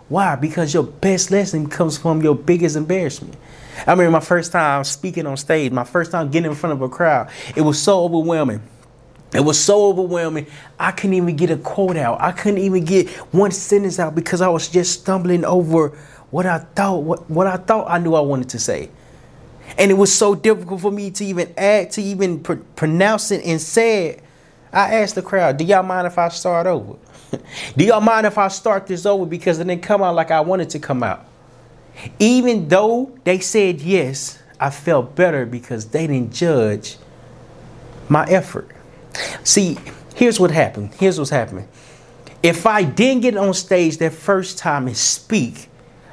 Why? 0.09 0.37
Because 0.37 0.73
your 0.73 0.85
best 0.85 1.33
lesson 1.33 1.69
comes 1.69 1.99
from 1.99 2.23
your 2.23 2.37
biggest 2.37 2.77
embarrassment. 2.77 3.37
I 3.87 3.91
remember 3.91 4.13
my 4.13 4.21
first 4.21 4.53
time 4.53 4.85
speaking 4.85 5.27
on 5.27 5.37
stage, 5.37 5.73
my 5.73 5.83
first 5.83 6.13
time 6.13 6.31
getting 6.31 6.51
in 6.51 6.57
front 6.57 6.75
of 6.75 6.83
a 6.83 6.89
crowd. 6.89 7.29
It 7.57 7.63
was 7.63 7.83
so 7.83 8.05
overwhelming. 8.05 8.63
It 9.35 9.41
was 9.41 9.59
so 9.59 9.87
overwhelming. 9.89 10.47
I 10.79 10.93
couldn't 10.93 11.15
even 11.15 11.35
get 11.35 11.51
a 11.51 11.57
quote 11.57 11.97
out. 11.97 12.21
I 12.21 12.31
couldn't 12.31 12.61
even 12.61 12.85
get 12.85 13.09
one 13.35 13.51
sentence 13.51 13.99
out 13.99 14.15
because 14.15 14.41
I 14.41 14.49
was 14.49 14.69
just 14.69 15.01
stumbling 15.01 15.45
over 15.45 15.89
what 16.31 16.47
I 16.47 16.59
thought 16.59 17.03
what, 17.03 17.29
what 17.29 17.49
I 17.49 17.57
thought 17.57 17.91
I 17.91 17.99
knew 17.99 18.15
I 18.15 18.21
wanted 18.21 18.49
to 18.51 18.61
say. 18.61 18.91
And 19.79 19.91
it 19.91 19.95
was 19.95 20.15
so 20.15 20.35
difficult 20.35 20.81
for 20.81 20.91
me 20.91 21.11
to 21.13 21.25
even 21.25 21.53
add, 21.57 21.91
to 21.93 22.03
even 22.03 22.41
pr- 22.41 22.55
pronounce 22.77 23.31
it 23.31 23.45
and 23.45 23.61
say 23.61 24.09
it. 24.09 24.23
I 24.73 24.95
asked 24.97 25.15
the 25.15 25.23
crowd, 25.23 25.57
do 25.59 25.65
y'all 25.65 25.83
mind 25.83 26.07
if 26.07 26.19
I 26.19 26.29
start 26.29 26.67
over? 26.67 26.97
do 27.77 27.85
y'all 27.85 28.01
mind 28.01 28.27
if 28.27 28.39
I 28.39 28.49
start 28.49 28.87
this 28.87 29.07
over 29.07 29.27
because 29.27 29.59
it 29.59 29.65
didn't 29.65 29.83
come 29.83 30.03
out 30.03 30.15
like 30.15 30.31
I 30.31 30.41
wanted 30.41 30.71
to 30.71 30.79
come 30.79 31.03
out? 31.03 31.27
Even 32.19 32.69
though 32.69 33.17
they 33.25 33.39
said 33.39 33.81
yes, 33.81 34.39
I 34.61 34.71
felt 34.71 35.15
better 35.15 35.47
because 35.47 35.87
they 35.87 36.07
didn't 36.07 36.33
judge 36.33 36.97
my 38.09 38.25
effort. 38.27 38.71
See, 39.45 39.79
here's 40.15 40.39
what 40.39 40.51
happened. 40.51 40.95
Here's 40.95 41.19
what's 41.19 41.31
happening. 41.31 41.69
If 42.43 42.67
I 42.67 42.83
didn't 42.83 43.23
get 43.23 43.37
on 43.37 43.55
stage 43.55 43.99
that 43.99 44.13
first 44.13 44.59
time 44.59 44.87
and 44.87 44.97
speak, 44.97 45.69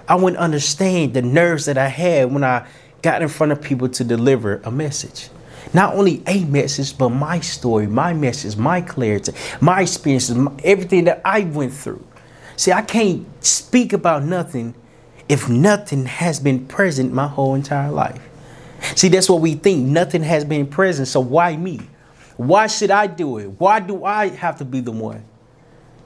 I 0.08 0.16
wouldn't 0.16 0.40
understand 0.40 1.14
the 1.14 1.22
nerves 1.22 1.66
that 1.66 1.78
I 1.78 1.88
had 1.88 2.32
when 2.34 2.44
I 2.44 2.68
got 3.04 3.22
in 3.22 3.28
front 3.28 3.52
of 3.52 3.62
people 3.62 3.88
to 3.90 4.04
deliver 4.04 4.62
a 4.64 4.72
message. 4.72 5.30
Not 5.74 5.94
only 5.94 6.24
a 6.26 6.44
message, 6.46 6.98
but 6.98 7.10
my 7.10 7.40
story, 7.40 7.86
my 7.86 8.14
message, 8.14 8.58
my 8.58 8.82
clarity, 8.82 9.34
my 9.62 9.82
experiences, 9.82 10.36
my, 10.36 10.52
everything 10.64 11.04
that 11.06 11.22
I 11.24 11.42
went 11.42 11.74
through. 11.74 12.06
See, 12.56 12.72
I 12.72 12.82
can't 12.82 13.26
speak 13.44 13.94
about 13.94 14.24
nothing 14.24 14.74
if 15.30 15.50
nothing 15.50 16.06
has 16.06 16.40
been 16.40 16.66
present 16.66 17.14
my 17.14 17.28
whole 17.28 17.56
entire 17.56 17.92
life. 17.92 18.22
See, 18.96 19.08
that's 19.08 19.30
what 19.30 19.42
we 19.42 19.56
think. 19.56 19.88
Nothing 19.88 20.24
has 20.24 20.44
been 20.44 20.68
present, 20.68 21.08
so 21.08 21.20
why 21.20 21.56
me? 21.56 21.80
Why 22.38 22.68
should 22.68 22.92
I 22.92 23.08
do 23.08 23.38
it? 23.38 23.48
Why 23.60 23.80
do 23.80 24.04
I 24.04 24.30
have 24.30 24.58
to 24.58 24.66
be 24.66 24.82
the 24.82 24.92
one? 24.92 25.24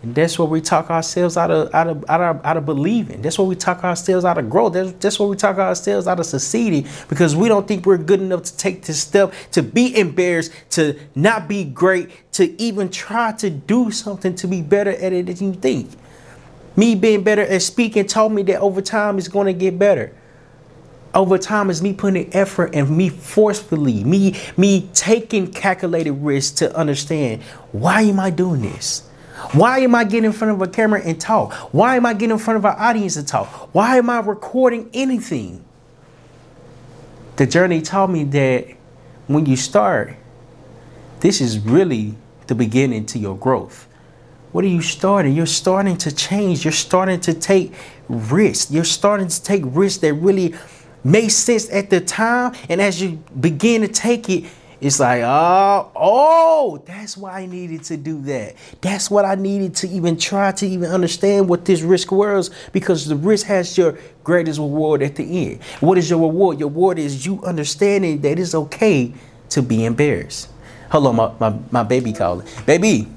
And 0.04 0.14
that's 0.14 0.38
what 0.38 0.50
we 0.50 0.62
talk 0.62 0.92
ourselves 0.92 1.38
out 1.38 1.50
of 1.50 1.74
out 1.74 1.88
of 1.88 2.06
out 2.08 2.22
of, 2.22 2.46
out 2.46 2.58
of 2.58 2.66
believing. 2.66 3.22
That's 3.22 3.40
what 3.40 3.48
we 3.48 3.56
talk 3.56 3.84
ourselves 3.84 4.26
out 4.26 4.38
of 4.38 4.48
growth. 4.48 4.74
That's, 4.74 4.92
that's 4.94 5.20
what 5.20 5.30
we 5.30 5.36
talk 5.36 5.58
ourselves 5.58 6.06
out 6.08 6.20
of 6.20 6.26
succeeding 6.28 6.88
because 7.10 7.36
we 7.36 7.48
don't 7.48 7.68
think 7.68 7.86
we're 7.86 7.98
good 7.98 8.22
enough 8.22 8.44
to 8.44 8.58
take 8.58 8.84
this 8.84 9.02
step, 9.02 9.34
to 9.52 9.64
be 9.64 9.98
embarrassed, 9.98 10.52
to 10.72 11.00
not 11.16 11.48
be 11.48 11.64
great, 11.64 12.12
to 12.34 12.60
even 12.62 12.90
try 12.90 13.32
to 13.34 13.50
do 13.50 13.90
something 13.90 14.36
to 14.36 14.48
be 14.48 14.62
better 14.62 14.92
at 14.92 15.14
it 15.14 15.26
than 15.26 15.54
you 15.54 15.60
think. 15.60 15.90
Me 16.76 16.94
being 16.94 17.24
better 17.24 17.42
at 17.42 17.64
speaking 17.64 18.06
told 18.06 18.34
me 18.34 18.44
that 18.44 18.60
over 18.62 18.82
time 18.82 19.18
it's 19.18 19.28
going 19.28 19.48
to 19.48 19.54
get 19.54 19.80
better 19.80 20.16
over 21.14 21.38
time 21.38 21.72
is 21.72 21.82
me 21.82 21.94
putting 21.94 22.32
effort 22.36 22.76
and 22.76 22.96
me 22.96 23.10
forcefully 23.10 24.04
me 24.04 24.36
me 24.58 24.88
taking 24.94 25.52
calculated 25.52 26.12
risks 26.12 26.60
to 26.60 26.76
understand 26.76 27.42
why 27.72 28.02
am 28.02 28.20
i 28.20 28.30
doing 28.30 28.62
this 28.62 29.07
why 29.54 29.80
am 29.80 29.96
I 29.96 30.04
getting 30.04 30.26
in 30.26 30.34
front 30.34 30.54
of 30.54 30.62
a 30.62 30.72
camera 30.72 31.02
and 31.02 31.20
talk? 31.20 31.54
Why 31.74 31.96
am 31.96 32.06
I 32.06 32.14
getting 32.14 32.32
in 32.32 32.38
front 32.38 32.58
of 32.58 32.66
an 32.66 32.76
audience 32.78 33.16
and 33.16 33.28
talk? 33.28 33.48
Why 33.74 33.98
am 33.98 34.10
I 34.10 34.20
recording 34.20 34.90
anything? 34.94 35.64
The 37.36 37.46
journey 37.46 37.82
taught 37.82 38.10
me 38.10 38.24
that 38.26 38.68
when 39.28 39.46
you 39.46 39.56
start, 39.56 40.16
this 41.20 41.40
is 41.40 41.60
really 41.60 42.16
the 42.48 42.56
beginning 42.56 43.06
to 43.08 43.20
your 43.20 43.38
growth. 43.38 43.88
What 44.52 44.64
are 44.64 44.70
you 44.70 44.82
starting? 44.82 45.36
You're 45.36 45.46
starting 45.46 45.98
to 45.98 46.16
change. 46.16 46.66
You're 46.66 46.72
starting 46.72 47.20
to 47.22 47.34
take 47.34 47.74
risks. 48.10 48.72
You're 48.72 48.86
starting 48.86 49.28
to 49.28 49.44
take 49.44 49.62
risks 49.66 50.02
that 50.02 50.14
really 50.14 50.56
make 51.04 51.32
sense 51.32 51.70
at 51.70 51.90
the 51.90 52.02
time. 52.02 52.56
And 52.70 52.82
as 52.82 53.02
you 53.02 53.24
begin 53.40 53.82
to 53.82 53.88
take 53.88 54.30
it, 54.30 54.46
it's 54.80 55.00
like, 55.00 55.24
oh, 55.24 55.92
oh, 55.96 56.84
that's 56.86 57.18
why 57.18 57.40
I 57.40 57.46
needed 57.48 57.84
to 57.86 57.98
do 57.98 58.22
that. 58.24 58.56
That's 58.82 59.10
what 59.10 59.26
I 59.26 59.34
needed 59.34 59.76
to 59.78 59.88
even 59.88 60.18
try 60.18 60.52
to 60.52 60.68
even 60.68 60.92
understand 60.92 61.50
what 61.50 61.66
this 61.66 61.82
risk 61.82 62.12
was 62.12 62.52
because 62.72 63.08
the 63.08 63.16
risk 63.16 63.48
has 63.48 63.76
your 63.76 63.98
greatest 64.24 64.60
reward 64.60 65.02
at 65.02 65.16
the 65.16 65.48
end. 65.48 65.64
What 65.80 65.98
is 65.98 66.10
your 66.10 66.20
reward? 66.20 66.60
Your 66.60 66.70
reward 66.70 67.00
is 67.00 67.26
you 67.26 67.44
understanding 67.44 68.22
that 68.22 68.38
it's 68.38 68.54
okay 68.54 69.14
to 69.50 69.64
be 69.64 69.84
embarrassed. 69.84 70.50
Hello, 70.92 71.12
my, 71.12 71.32
my, 71.40 71.58
my 71.72 71.84
baby 71.84 72.14
calling. 72.14 72.48
Baby. 72.68 73.08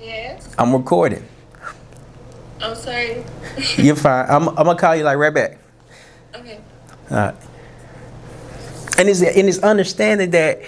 Yes. 0.00 0.54
I'm 0.56 0.72
recording. 0.72 1.26
I'm 2.60 2.76
sorry. 2.76 3.24
You're 3.76 3.96
fine. 3.96 4.26
I'm, 4.28 4.48
I'm 4.50 4.54
gonna 4.54 4.78
call 4.78 4.94
you 4.94 5.02
like 5.02 5.18
right 5.18 5.34
back. 5.34 5.58
Okay. 6.36 6.60
All 7.10 7.16
right. 7.16 7.34
And 8.96 9.08
it's, 9.08 9.22
and 9.22 9.48
it's 9.48 9.58
understanding 9.58 10.30
that 10.30 10.62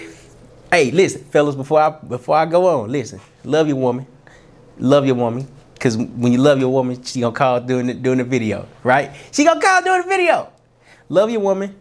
Hey, 0.71 0.91
listen, 0.91 1.23
fellas, 1.25 1.55
before 1.55 1.79
I 1.79 1.89
before 1.89 2.35
I 2.35 2.45
go 2.45 2.67
on, 2.67 2.91
listen. 2.91 3.21
Love 3.45 3.67
your 3.67 3.77
woman. 3.77 4.05
Love 4.77 5.05
your 5.05 5.15
woman. 5.15 5.47
Cause 5.79 5.95
when 5.95 6.33
you 6.33 6.39
love 6.39 6.59
your 6.59 6.69
woman, 6.69 7.01
she 7.03 7.21
gonna 7.21 7.35
call 7.35 7.61
doing 7.61 7.87
the 7.87 7.93
doing 7.93 8.17
the 8.17 8.23
video, 8.23 8.67
right? 8.83 9.11
She 9.31 9.45
gonna 9.45 9.61
call 9.61 9.81
doing 9.83 10.01
the 10.01 10.07
video. 10.07 10.51
Love 11.07 11.29
your 11.29 11.39
woman. 11.39 11.75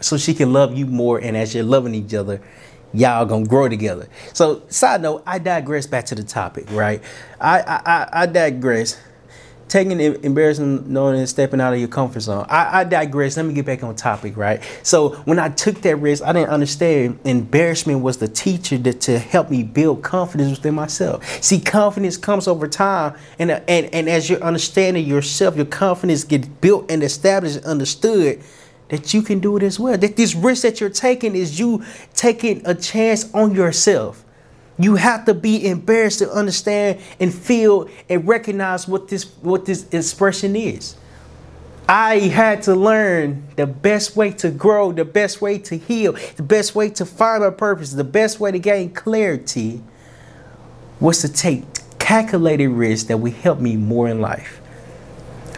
So 0.00 0.16
she 0.16 0.32
can 0.32 0.52
love 0.52 0.76
you 0.76 0.86
more, 0.86 1.18
and 1.18 1.36
as 1.36 1.54
you're 1.54 1.64
loving 1.64 1.94
each 1.94 2.14
other, 2.14 2.40
y'all 2.94 3.26
gonna 3.26 3.44
grow 3.44 3.68
together. 3.68 4.08
So, 4.32 4.62
side 4.68 5.02
note, 5.02 5.22
I 5.26 5.38
digress 5.38 5.86
back 5.86 6.06
to 6.06 6.14
the 6.14 6.22
topic, 6.22 6.70
right? 6.70 7.02
I 7.40 7.60
I, 7.60 8.08
I 8.22 8.26
digress 8.26 8.98
taking 9.70 10.00
embarrassing 10.00 10.92
knowing 10.92 11.16
and 11.16 11.28
stepping 11.28 11.60
out 11.60 11.72
of 11.72 11.78
your 11.78 11.88
comfort 11.88 12.20
zone. 12.20 12.44
I, 12.48 12.80
I, 12.80 12.84
digress. 12.84 13.36
Let 13.36 13.46
me 13.46 13.54
get 13.54 13.64
back 13.64 13.84
on 13.84 13.94
topic, 13.94 14.36
right? 14.36 14.60
So 14.82 15.10
when 15.24 15.38
I 15.38 15.48
took 15.48 15.80
that 15.82 15.96
risk, 15.96 16.24
I 16.24 16.32
didn't 16.32 16.50
understand 16.50 17.20
embarrassment 17.24 18.02
was 18.02 18.18
the 18.18 18.26
teacher 18.26 18.76
that 18.78 19.00
to 19.02 19.18
help 19.20 19.48
me 19.48 19.62
build 19.62 20.02
confidence 20.02 20.50
within 20.50 20.74
myself. 20.74 21.24
See, 21.42 21.60
confidence 21.60 22.16
comes 22.16 22.48
over 22.48 22.66
time, 22.66 23.14
and 23.38 23.52
uh, 23.52 23.60
and 23.68 23.86
and 23.94 24.08
as 24.08 24.28
you're 24.28 24.42
understanding 24.42 25.06
yourself, 25.06 25.56
your 25.56 25.66
confidence 25.66 26.24
gets 26.24 26.48
built 26.48 26.90
and 26.90 27.04
established 27.04 27.56
and 27.56 27.64
understood 27.64 28.42
that 28.88 29.14
you 29.14 29.22
can 29.22 29.38
do 29.38 29.56
it 29.56 29.62
as 29.62 29.78
well. 29.78 29.96
That 29.96 30.16
this 30.16 30.34
risk 30.34 30.62
that 30.62 30.80
you're 30.80 30.90
taking 30.90 31.36
is 31.36 31.60
you 31.60 31.84
taking 32.14 32.66
a 32.66 32.74
chance 32.74 33.32
on 33.32 33.54
yourself. 33.54 34.24
You 34.80 34.96
have 34.96 35.26
to 35.26 35.34
be 35.34 35.66
embarrassed 35.68 36.20
to 36.20 36.30
understand 36.32 37.00
and 37.20 37.32
feel 37.34 37.88
and 38.08 38.26
recognize 38.26 38.88
what 38.88 39.08
this 39.08 39.24
what 39.42 39.66
this 39.66 39.86
expression 39.92 40.56
is. 40.56 40.96
I 41.86 42.20
had 42.20 42.62
to 42.62 42.74
learn 42.74 43.42
the 43.56 43.66
best 43.66 44.16
way 44.16 44.30
to 44.32 44.50
grow, 44.50 44.92
the 44.92 45.04
best 45.04 45.42
way 45.42 45.58
to 45.58 45.76
heal, 45.76 46.16
the 46.36 46.42
best 46.42 46.74
way 46.74 46.88
to 46.90 47.04
find 47.04 47.42
my 47.42 47.50
purpose, 47.50 47.92
the 47.92 48.04
best 48.04 48.40
way 48.40 48.52
to 48.52 48.58
gain 48.58 48.94
clarity 48.94 49.82
was 50.98 51.20
to 51.20 51.28
take 51.28 51.64
calculated 51.98 52.68
risks 52.68 53.08
that 53.08 53.18
would 53.18 53.34
help 53.34 53.60
me 53.60 53.76
more 53.76 54.08
in 54.08 54.20
life. 54.20 54.62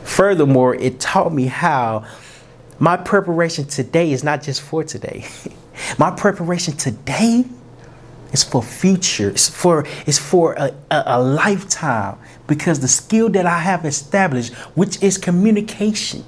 Furthermore, 0.03 0.75
it 0.75 0.99
taught 0.99 1.33
me 1.33 1.47
how 1.47 2.07
my 2.81 2.97
preparation 2.97 3.67
today 3.67 4.11
is 4.11 4.25
not 4.25 4.43
just 4.43 4.63
for 4.63 4.83
today. 4.83 5.27
my 5.99 6.11
preparation 6.11 6.77
today 6.77 7.45
it's 8.33 8.43
for 8.43 8.63
future. 8.63 9.31
It's 9.31 9.49
for 9.49 9.87
it's 10.07 10.19
for 10.19 10.55
a, 10.55 10.75
a, 10.91 11.03
a, 11.07 11.23
lifetime 11.23 12.19
because 12.47 12.81
the 12.81 12.89
skill 12.89 13.29
that 13.31 13.47
I 13.47 13.59
have 13.59 13.85
established, 13.85 14.55
which 14.75 15.03
is 15.03 15.19
communication. 15.19 16.25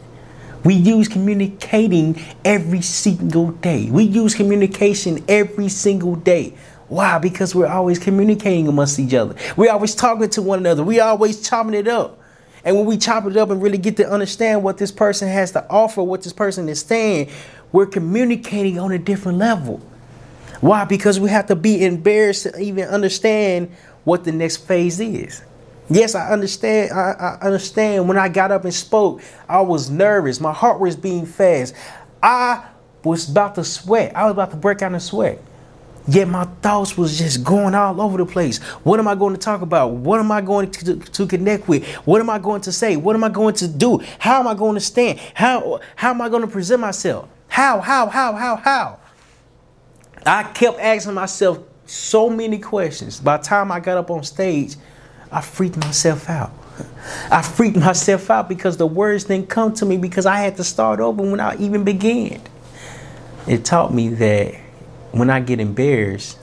We 0.64 0.74
use 0.74 1.08
communicating 1.08 2.22
every 2.44 2.80
single 2.80 3.50
day. 3.50 3.90
We 3.90 4.04
use 4.04 4.34
communication 4.34 5.22
every 5.28 5.68
single 5.68 6.16
day. 6.16 6.54
Why? 6.88 7.18
Because 7.18 7.54
we're 7.54 7.66
always 7.66 7.98
communicating 7.98 8.68
amongst 8.68 8.98
each 8.98 9.12
other. 9.14 9.34
We're 9.56 9.72
always 9.72 9.94
talking 9.94 10.28
to 10.30 10.42
one 10.42 10.60
another. 10.60 10.82
We're 10.82 11.02
always 11.02 11.46
chopping 11.46 11.74
it 11.74 11.88
up. 11.88 12.18
And 12.64 12.76
when 12.76 12.86
we 12.86 12.96
chop 12.96 13.26
it 13.26 13.36
up 13.36 13.50
and 13.50 13.62
really 13.62 13.76
get 13.76 13.98
to 13.98 14.08
understand 14.10 14.62
what 14.62 14.78
this 14.78 14.90
person 14.90 15.28
has 15.28 15.52
to 15.52 15.68
offer, 15.68 16.02
what 16.02 16.22
this 16.22 16.32
person 16.32 16.68
is 16.68 16.80
saying, 16.80 17.30
we're 17.72 17.86
communicating 17.86 18.78
on 18.78 18.92
a 18.92 18.98
different 18.98 19.36
level. 19.36 19.82
Why? 20.64 20.86
Because 20.86 21.20
we 21.20 21.28
have 21.28 21.48
to 21.48 21.56
be 21.56 21.84
embarrassed 21.84 22.44
to 22.44 22.58
even 22.58 22.88
understand 22.88 23.70
what 24.04 24.24
the 24.24 24.32
next 24.32 24.66
phase 24.66 24.98
is. 24.98 25.42
Yes, 25.90 26.14
I 26.14 26.32
understand. 26.32 26.90
I, 26.90 27.10
I, 27.42 27.44
understand. 27.44 28.08
When 28.08 28.16
I 28.16 28.30
got 28.30 28.50
up 28.50 28.64
and 28.64 28.72
spoke, 28.72 29.20
I 29.46 29.60
was 29.60 29.90
nervous. 29.90 30.40
My 30.40 30.54
heart 30.54 30.80
was 30.80 30.96
beating 30.96 31.26
fast. 31.26 31.74
I 32.22 32.64
was 33.04 33.28
about 33.28 33.56
to 33.56 33.64
sweat. 33.64 34.16
I 34.16 34.24
was 34.24 34.30
about 34.32 34.52
to 34.52 34.56
break 34.56 34.80
out 34.80 34.94
in 34.94 35.00
sweat. 35.00 35.38
Yet 36.08 36.28
my 36.28 36.44
thoughts 36.62 36.96
was 36.96 37.18
just 37.18 37.44
going 37.44 37.74
all 37.74 38.00
over 38.00 38.16
the 38.16 38.24
place. 38.24 38.56
What 38.84 38.98
am 38.98 39.06
I 39.06 39.16
going 39.16 39.34
to 39.34 39.40
talk 39.40 39.60
about? 39.60 39.90
What 39.90 40.18
am 40.18 40.32
I 40.32 40.40
going 40.40 40.70
to, 40.70 40.96
to 40.96 41.26
connect 41.26 41.68
with? 41.68 41.86
What 42.06 42.22
am 42.22 42.30
I 42.30 42.38
going 42.38 42.62
to 42.62 42.72
say? 42.72 42.96
What 42.96 43.14
am 43.14 43.22
I 43.22 43.28
going 43.28 43.54
to 43.56 43.68
do? 43.68 44.00
How 44.18 44.40
am 44.40 44.48
I 44.48 44.54
going 44.54 44.76
to 44.76 44.80
stand? 44.80 45.18
How 45.34 45.80
how 45.94 46.08
am 46.08 46.22
I 46.22 46.30
going 46.30 46.40
to 46.40 46.48
present 46.48 46.80
myself? 46.80 47.28
How 47.48 47.80
how 47.80 48.06
how 48.06 48.32
how 48.32 48.56
how? 48.56 49.00
I 50.26 50.44
kept 50.44 50.78
asking 50.80 51.14
myself 51.14 51.58
so 51.86 52.30
many 52.30 52.58
questions. 52.58 53.20
By 53.20 53.36
the 53.36 53.44
time 53.44 53.70
I 53.70 53.80
got 53.80 53.98
up 53.98 54.10
on 54.10 54.24
stage, 54.24 54.76
I 55.30 55.40
freaked 55.40 55.76
myself 55.76 56.30
out. 56.30 56.52
I 57.30 57.42
freaked 57.42 57.76
myself 57.78 58.30
out 58.30 58.48
because 58.48 58.76
the 58.76 58.86
words 58.86 59.24
didn't 59.24 59.48
come 59.48 59.74
to 59.74 59.84
me 59.84 59.96
because 59.96 60.26
I 60.26 60.38
had 60.38 60.56
to 60.56 60.64
start 60.64 61.00
over 61.00 61.22
when 61.22 61.40
I 61.40 61.56
even 61.56 61.84
began. 61.84 62.40
It 63.46 63.64
taught 63.64 63.92
me 63.92 64.08
that 64.10 64.54
when 65.12 65.28
I 65.28 65.40
get 65.40 65.60
embarrassed, 65.60 66.38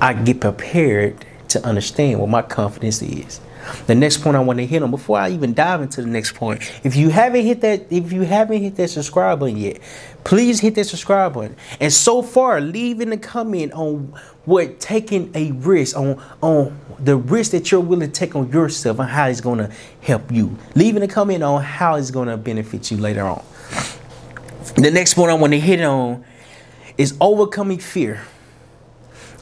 I 0.00 0.12
get 0.12 0.40
prepared 0.40 1.24
to 1.48 1.64
understand 1.64 2.20
what 2.20 2.28
my 2.28 2.42
confidence 2.42 3.00
is. 3.02 3.40
The 3.86 3.94
next 3.94 4.18
point 4.18 4.36
I 4.36 4.40
want 4.40 4.58
to 4.58 4.66
hit 4.66 4.82
on 4.82 4.90
before 4.90 5.18
I 5.18 5.30
even 5.30 5.54
dive 5.54 5.80
into 5.82 6.02
the 6.02 6.08
next 6.08 6.34
point. 6.34 6.62
If 6.84 6.96
you 6.96 7.10
haven't 7.10 7.44
hit 7.44 7.60
that, 7.62 7.86
if 7.90 8.12
you 8.12 8.22
haven't 8.22 8.60
hit 8.62 8.76
that 8.76 8.88
subscribe 8.88 9.40
button 9.40 9.56
yet, 9.56 9.80
please 10.24 10.60
hit 10.60 10.74
that 10.76 10.84
subscribe 10.84 11.34
button. 11.34 11.56
And 11.80 11.92
so 11.92 12.22
far, 12.22 12.60
leave 12.60 13.00
in 13.00 13.10
the 13.10 13.16
comment 13.16 13.72
on 13.72 14.14
what 14.44 14.80
taking 14.80 15.30
a 15.34 15.52
risk 15.52 15.96
on 15.96 16.22
on 16.40 16.78
the 16.98 17.16
risk 17.16 17.50
that 17.52 17.70
you're 17.70 17.80
willing 17.80 18.08
to 18.08 18.12
take 18.12 18.34
on 18.34 18.50
yourself 18.50 18.98
and 18.98 19.08
how 19.08 19.26
it's 19.26 19.40
to 19.40 19.70
help 20.00 20.32
you. 20.32 20.56
Leave 20.74 20.96
in 20.96 21.02
the 21.02 21.08
comment 21.08 21.42
on 21.42 21.62
how 21.62 21.96
it's 21.96 22.10
to 22.10 22.36
benefit 22.36 22.90
you 22.90 22.96
later 22.96 23.22
on. 23.22 23.44
The 24.76 24.90
next 24.90 25.14
point 25.14 25.30
I 25.30 25.34
want 25.34 25.52
to 25.52 25.60
hit 25.60 25.80
on 25.82 26.24
is 26.98 27.16
overcoming 27.20 27.78
fear. 27.78 28.22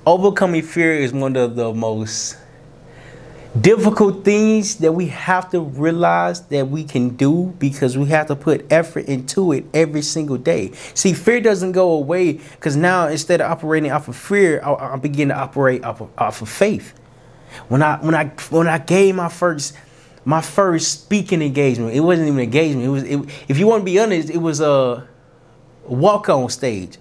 Overcoming 0.06 0.62
fear 0.62 0.92
is 0.92 1.12
one 1.12 1.36
of 1.36 1.56
the 1.56 1.72
most 1.72 2.36
difficult 3.60 4.24
things 4.24 4.76
that 4.76 4.92
we 4.92 5.06
have 5.06 5.50
to 5.50 5.60
realize 5.60 6.42
that 6.48 6.68
we 6.68 6.84
can 6.84 7.10
do 7.10 7.54
because 7.58 7.96
we 7.96 8.06
have 8.06 8.26
to 8.26 8.36
put 8.36 8.70
effort 8.72 9.06
into 9.06 9.52
it 9.52 9.64
every 9.72 10.02
single 10.02 10.36
day. 10.36 10.72
See, 10.94 11.12
fear 11.12 11.40
doesn't 11.40 11.72
go 11.72 11.92
away 11.92 12.32
because 12.32 12.76
now 12.76 13.08
instead 13.08 13.40
of 13.40 13.50
operating 13.50 13.92
off 13.92 14.08
of 14.08 14.16
fear, 14.16 14.60
I, 14.62 14.94
I 14.94 14.96
begin 14.96 15.28
to 15.28 15.36
operate 15.36 15.84
off 15.84 16.00
of, 16.00 16.10
off 16.18 16.42
of 16.42 16.48
faith. 16.48 16.94
When 17.68 17.82
I 17.82 17.98
when 17.98 18.14
I 18.16 18.26
when 18.50 18.66
I 18.66 18.78
gave 18.78 19.14
my 19.14 19.28
first 19.28 19.76
my 20.24 20.40
first 20.40 21.02
speaking 21.02 21.40
engagement, 21.40 21.94
it 21.94 22.00
wasn't 22.00 22.28
even 22.28 22.40
engagement. 22.40 22.84
It 22.84 22.88
was 22.88 23.02
it, 23.04 23.20
if 23.48 23.58
you 23.58 23.68
want 23.68 23.82
to 23.82 23.84
be 23.84 23.98
honest, 24.00 24.30
it 24.30 24.38
was 24.38 24.60
a 24.60 25.06
walk 25.86 26.28
on 26.28 26.48
stage. 26.50 26.98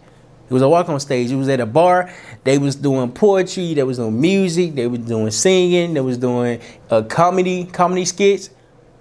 It 0.49 0.53
was 0.53 0.61
a 0.61 0.69
walk 0.69 0.89
on 0.89 0.99
stage. 0.99 1.31
It 1.31 1.35
was 1.35 1.49
at 1.49 1.59
a 1.59 1.65
bar. 1.65 2.13
They 2.43 2.57
was 2.57 2.75
doing 2.75 3.11
poetry. 3.11 3.73
They 3.73 3.83
was 3.83 3.97
doing 3.97 4.19
music. 4.19 4.75
They 4.75 4.87
was 4.87 4.99
doing 4.99 5.31
singing. 5.31 5.93
They 5.93 6.01
was 6.01 6.17
doing 6.17 6.59
uh, 6.89 7.03
comedy, 7.03 7.65
comedy 7.65 8.05
skits. 8.05 8.49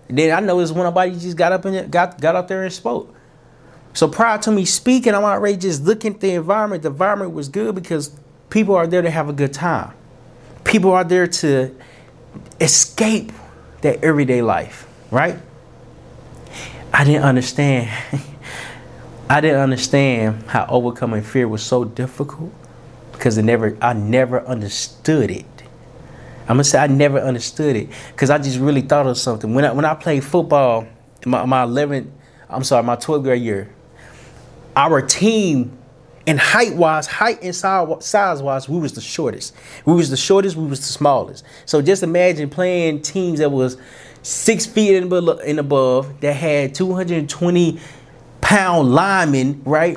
Then 0.09 0.37
I 0.37 0.41
noticed 0.41 0.75
when 0.75 0.85
nobody 0.85 1.13
just 1.13 1.37
got 1.37 1.53
up 1.53 1.65
and 1.65 1.91
got 1.91 2.21
got 2.21 2.37
up 2.37 2.49
there 2.49 2.63
and 2.63 2.73
spoke. 2.73 3.15
So 3.95 4.09
prior 4.09 4.39
to 4.39 4.51
me 4.51 4.65
speaking, 4.65 5.15
I'm 5.15 5.25
already 5.25 5.57
just 5.57 5.85
looking 5.85 6.15
at 6.15 6.21
the 6.21 6.33
environment. 6.33 6.83
The 6.83 6.91
environment 6.91 7.33
was 7.33 7.49
good 7.49 7.75
because 7.75 8.15
people 8.51 8.75
are 8.75 8.87
there 8.87 9.03
to 9.03 9.11
have 9.11 9.29
a 9.29 9.33
good 9.33 9.53
time. 9.53 9.93
People 10.65 10.93
are 10.93 11.05
there 11.05 11.27
to 11.27 11.75
escape 12.61 13.33
their 13.81 13.99
everyday 14.03 14.43
life, 14.43 14.87
right? 15.11 15.37
I 16.93 17.05
didn't 17.05 17.25
understand. 17.25 17.91
I 19.33 19.41
didn't 19.41 19.61
understand 19.61 20.43
how 20.43 20.67
overcoming 20.69 21.23
fear 21.23 21.49
was 21.49 21.63
so 21.63 21.85
difficult 21.87 22.53
because 23.13 23.39
I 23.39 23.41
never 23.41 23.79
I 23.81 23.95
never 23.95 24.47
understood 24.47 25.31
it. 25.31 25.47
I'm 26.43 26.57
gonna 26.57 26.65
say 26.65 26.79
I 26.79 26.87
never 26.87 27.19
understood 27.19 27.75
it 27.77 27.89
because 28.11 28.29
I 28.29 28.37
just 28.37 28.59
really 28.59 28.83
thought 28.83 29.07
of 29.07 29.17
something 29.17 29.55
when 29.55 29.65
I 29.65 29.73
when 29.73 29.87
I 29.87 29.95
played 29.95 30.23
football 30.23 30.87
in 31.23 31.31
my, 31.31 31.47
my 31.47 31.65
11th 31.65 32.11
I'm 32.51 32.63
sorry 32.63 32.83
my 32.83 32.97
12th 32.97 33.23
grade 33.23 33.41
year 33.41 33.75
our 34.77 35.01
team 35.01 35.79
in 36.27 36.37
height 36.37 36.75
wise, 36.75 37.07
height 37.07 37.43
and 37.43 37.57
size 37.57 38.43
wise, 38.43 38.69
we 38.69 38.79
was 38.79 38.93
the 38.93 39.01
shortest. 39.01 39.57
We 39.87 39.95
was 39.95 40.11
the 40.11 40.17
shortest. 40.17 40.57
We 40.57 40.67
was 40.67 40.79
the 40.81 40.87
smallest. 40.87 41.43
So 41.65 41.83
just 41.83 42.03
imagine 42.03 42.49
playing 42.49 43.03
teams 43.03 43.41
that 43.41 43.51
was 43.51 43.77
six 44.23 44.67
feet 44.67 44.97
and 44.97 45.59
above 45.59 46.21
that 46.21 46.35
had 46.35 46.77
220 46.77 47.81
pound 48.53 48.93
linemen, 48.93 49.63
right? 49.65 49.97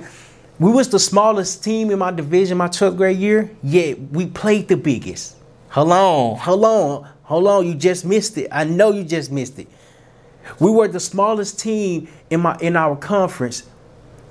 We 0.60 0.72
was 0.72 0.88
the 0.88 1.00
smallest 1.00 1.62
team 1.62 1.92
in 1.92 2.00
my 2.00 2.12
division 2.12 2.58
my 2.58 2.70
12th 2.70 2.96
grade 2.96 3.18
year, 3.18 3.52
yet 3.62 4.00
we 4.00 4.28
played 4.28 4.70
the 4.70 4.78
biggest. 4.78 5.36
Hold 5.72 5.92
on, 5.92 6.38
hold 6.38 6.64
on, 6.64 7.10
hold 7.24 7.48
on. 7.48 7.68
You 7.68 7.76
just 7.76 8.06
missed 8.06 8.38
it. 8.38 8.48
I 8.54 8.64
know 8.64 8.94
you 8.94 9.04
just 9.04 9.30
missed 9.30 9.60
it. 9.60 9.68
We 10.60 10.72
were 10.72 10.88
the 10.88 11.02
smallest 11.02 11.60
team 11.60 12.08
in 12.30 12.42
my 12.42 12.58
in 12.62 12.78
our 12.78 12.96
conference, 12.96 13.64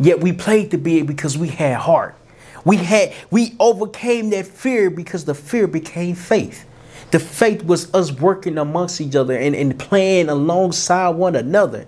Yet 0.00 0.20
we 0.20 0.32
played 0.32 0.70
the 0.70 0.78
big 0.78 1.06
because 1.06 1.38
we 1.38 1.48
had 1.48 1.76
heart. 1.76 2.16
We 2.64 2.78
had 2.78 3.12
we 3.30 3.54
overcame 3.60 4.30
that 4.30 4.46
fear 4.46 4.90
because 4.90 5.26
the 5.26 5.34
fear 5.34 5.66
became 5.66 6.14
faith. 6.14 6.64
The 7.10 7.20
faith 7.20 7.62
was 7.64 7.92
us 7.94 8.10
working 8.10 8.58
amongst 8.58 9.00
each 9.00 9.14
other 9.14 9.36
and, 9.36 9.54
and 9.54 9.78
playing 9.78 10.30
alongside 10.30 11.10
one 11.10 11.36
another. 11.36 11.86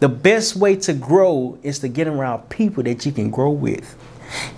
The 0.00 0.08
best 0.08 0.56
way 0.56 0.76
to 0.76 0.92
grow 0.92 1.58
is 1.62 1.80
to 1.80 1.88
get 1.88 2.06
around 2.06 2.48
people 2.48 2.82
that 2.84 3.04
you 3.04 3.12
can 3.12 3.30
grow 3.30 3.50
with. 3.50 3.96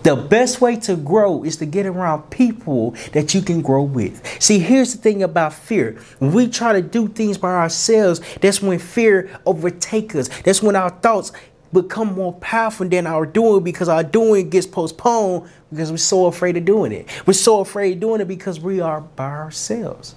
The 0.02 0.16
best 0.16 0.60
way 0.60 0.76
to 0.76 0.96
grow 0.96 1.44
is 1.44 1.56
to 1.58 1.66
get 1.66 1.86
around 1.86 2.28
people 2.30 2.92
that 3.12 3.34
you 3.34 3.42
can 3.42 3.62
grow 3.62 3.84
with. 3.84 4.42
See, 4.42 4.58
here's 4.58 4.94
the 4.94 5.00
thing 5.00 5.22
about 5.22 5.54
fear. 5.54 5.98
When 6.18 6.32
we 6.32 6.48
try 6.48 6.72
to 6.72 6.82
do 6.82 7.08
things 7.08 7.38
by 7.38 7.54
ourselves, 7.54 8.20
that's 8.40 8.60
when 8.60 8.78
fear 8.78 9.30
overtakes 9.46 10.14
us. 10.16 10.28
That's 10.42 10.62
when 10.62 10.76
our 10.76 10.90
thoughts 10.90 11.32
become 11.72 12.14
more 12.14 12.32
powerful 12.34 12.88
than 12.88 13.06
our 13.06 13.24
doing 13.24 13.62
because 13.62 13.88
our 13.88 14.02
doing 14.02 14.50
gets 14.50 14.66
postponed 14.66 15.48
because 15.70 15.90
we're 15.90 15.98
so 15.98 16.26
afraid 16.26 16.56
of 16.56 16.64
doing 16.64 16.90
it. 16.90 17.08
We're 17.26 17.32
so 17.34 17.60
afraid 17.60 17.94
of 17.94 18.00
doing 18.00 18.20
it 18.20 18.28
because 18.28 18.58
we 18.58 18.80
are 18.80 19.00
by 19.00 19.30
ourselves. 19.30 20.16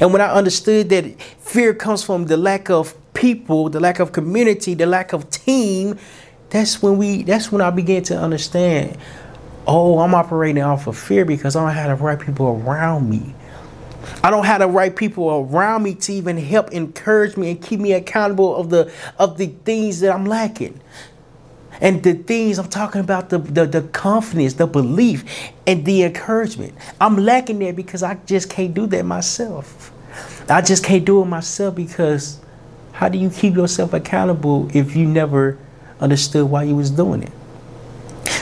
And 0.00 0.12
when 0.12 0.20
I 0.20 0.30
understood 0.32 0.90
that 0.90 1.20
fear 1.38 1.72
comes 1.72 2.02
from 2.02 2.26
the 2.26 2.36
lack 2.36 2.68
of 2.68 2.94
people, 3.16 3.68
the 3.68 3.80
lack 3.80 3.98
of 3.98 4.12
community, 4.12 4.74
the 4.74 4.86
lack 4.86 5.12
of 5.12 5.28
team, 5.30 5.98
that's 6.50 6.80
when 6.82 6.96
we 6.96 7.24
that's 7.24 7.50
when 7.50 7.60
I 7.60 7.70
began 7.70 8.04
to 8.04 8.16
understand, 8.16 8.96
oh, 9.66 9.98
I'm 9.98 10.14
operating 10.14 10.62
off 10.62 10.86
of 10.86 10.96
fear 10.96 11.24
because 11.24 11.56
I 11.56 11.64
don't 11.64 11.74
have 11.74 11.98
the 11.98 12.04
right 12.04 12.20
people 12.20 12.46
around 12.46 13.10
me. 13.10 13.34
I 14.22 14.30
don't 14.30 14.44
have 14.44 14.60
the 14.60 14.68
right 14.68 14.94
people 14.94 15.28
around 15.30 15.82
me 15.82 15.94
to 15.96 16.12
even 16.12 16.36
help 16.36 16.70
encourage 16.70 17.36
me 17.36 17.50
and 17.50 17.60
keep 17.60 17.80
me 17.80 17.92
accountable 17.92 18.54
of 18.54 18.70
the 18.70 18.92
of 19.18 19.38
the 19.38 19.48
things 19.64 20.00
that 20.00 20.14
I'm 20.14 20.26
lacking. 20.26 20.80
And 21.78 22.02
the 22.02 22.14
things 22.14 22.58
I'm 22.58 22.68
talking 22.68 23.02
about, 23.02 23.28
the, 23.28 23.36
the, 23.38 23.66
the 23.66 23.82
confidence, 23.82 24.54
the 24.54 24.66
belief, 24.66 25.24
and 25.66 25.84
the 25.84 26.04
encouragement. 26.04 26.72
I'm 27.02 27.18
lacking 27.18 27.58
there 27.58 27.74
because 27.74 28.02
I 28.02 28.14
just 28.24 28.48
can't 28.48 28.72
do 28.72 28.86
that 28.86 29.04
myself. 29.04 29.92
I 30.48 30.62
just 30.62 30.82
can't 30.82 31.04
do 31.04 31.20
it 31.20 31.26
myself 31.26 31.74
because 31.74 32.40
how 32.96 33.10
do 33.10 33.18
you 33.18 33.28
keep 33.28 33.54
yourself 33.54 33.92
accountable 33.92 34.74
if 34.74 34.96
you 34.96 35.04
never 35.04 35.58
understood 36.00 36.46
why 36.46 36.62
you 36.62 36.74
was 36.74 36.90
doing 36.90 37.22
it? 37.22 37.32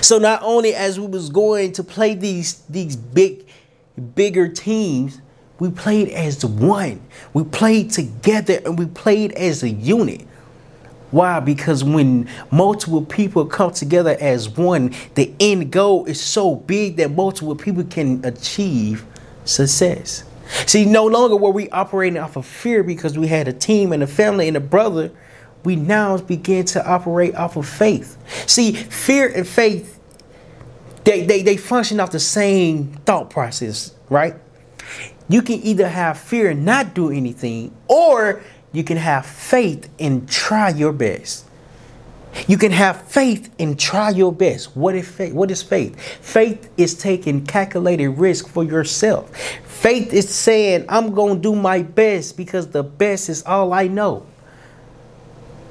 So 0.00 0.18
not 0.18 0.44
only 0.44 0.72
as 0.76 1.00
we 1.00 1.08
was 1.08 1.28
going 1.28 1.72
to 1.72 1.82
play 1.82 2.14
these 2.14 2.62
these 2.68 2.94
big 2.94 3.46
bigger 4.14 4.48
teams, 4.48 5.20
we 5.58 5.70
played 5.70 6.08
as 6.10 6.44
one. 6.44 7.00
We 7.32 7.42
played 7.42 7.90
together 7.90 8.60
and 8.64 8.78
we 8.78 8.86
played 8.86 9.32
as 9.32 9.64
a 9.64 9.70
unit. 9.70 10.20
Why? 11.10 11.40
Because 11.40 11.82
when 11.82 12.28
multiple 12.52 13.04
people 13.04 13.46
come 13.46 13.72
together 13.72 14.16
as 14.20 14.48
one, 14.48 14.94
the 15.16 15.34
end 15.40 15.72
goal 15.72 16.04
is 16.04 16.20
so 16.20 16.54
big 16.54 16.96
that 16.98 17.10
multiple 17.10 17.56
people 17.56 17.82
can 17.82 18.24
achieve 18.24 19.04
success. 19.44 20.22
See, 20.66 20.84
no 20.84 21.06
longer 21.06 21.36
were 21.36 21.50
we 21.50 21.68
operating 21.70 22.18
off 22.18 22.36
of 22.36 22.46
fear 22.46 22.82
because 22.82 23.18
we 23.18 23.26
had 23.26 23.48
a 23.48 23.52
team 23.52 23.92
and 23.92 24.02
a 24.02 24.06
family 24.06 24.48
and 24.48 24.56
a 24.56 24.60
brother. 24.60 25.10
We 25.64 25.76
now 25.76 26.18
begin 26.18 26.64
to 26.66 26.86
operate 26.86 27.34
off 27.34 27.56
of 27.56 27.68
faith. 27.68 28.16
See, 28.48 28.72
fear 28.72 29.28
and 29.34 29.46
faith, 29.46 29.98
they, 31.04 31.24
they, 31.24 31.42
they 31.42 31.56
function 31.56 32.00
off 32.00 32.10
the 32.10 32.20
same 32.20 32.92
thought 33.06 33.30
process, 33.30 33.94
right? 34.08 34.34
You 35.28 35.42
can 35.42 35.62
either 35.62 35.88
have 35.88 36.18
fear 36.18 36.50
and 36.50 36.64
not 36.64 36.94
do 36.94 37.10
anything, 37.10 37.74
or 37.88 38.42
you 38.72 38.84
can 38.84 38.98
have 38.98 39.24
faith 39.24 39.88
and 39.98 40.28
try 40.28 40.68
your 40.68 40.92
best. 40.92 41.43
You 42.48 42.58
can 42.58 42.72
have 42.72 43.02
faith 43.02 43.54
and 43.58 43.78
try 43.78 44.10
your 44.10 44.32
best. 44.32 44.76
What 44.76 44.94
is 44.94 45.08
faith? 45.08 45.32
What 45.32 45.50
is 45.50 45.62
faith? 45.62 46.00
Faith 46.00 46.70
is 46.76 46.94
taking 46.94 47.46
calculated 47.46 48.08
risk 48.08 48.48
for 48.48 48.64
yourself. 48.64 49.34
Faith 49.64 50.12
is 50.12 50.28
saying, 50.28 50.86
I'm 50.88 51.14
going 51.14 51.36
to 51.36 51.40
do 51.42 51.54
my 51.54 51.82
best 51.82 52.36
because 52.36 52.68
the 52.68 52.82
best 52.82 53.28
is 53.28 53.42
all 53.44 53.72
I 53.72 53.86
know. 53.86 54.26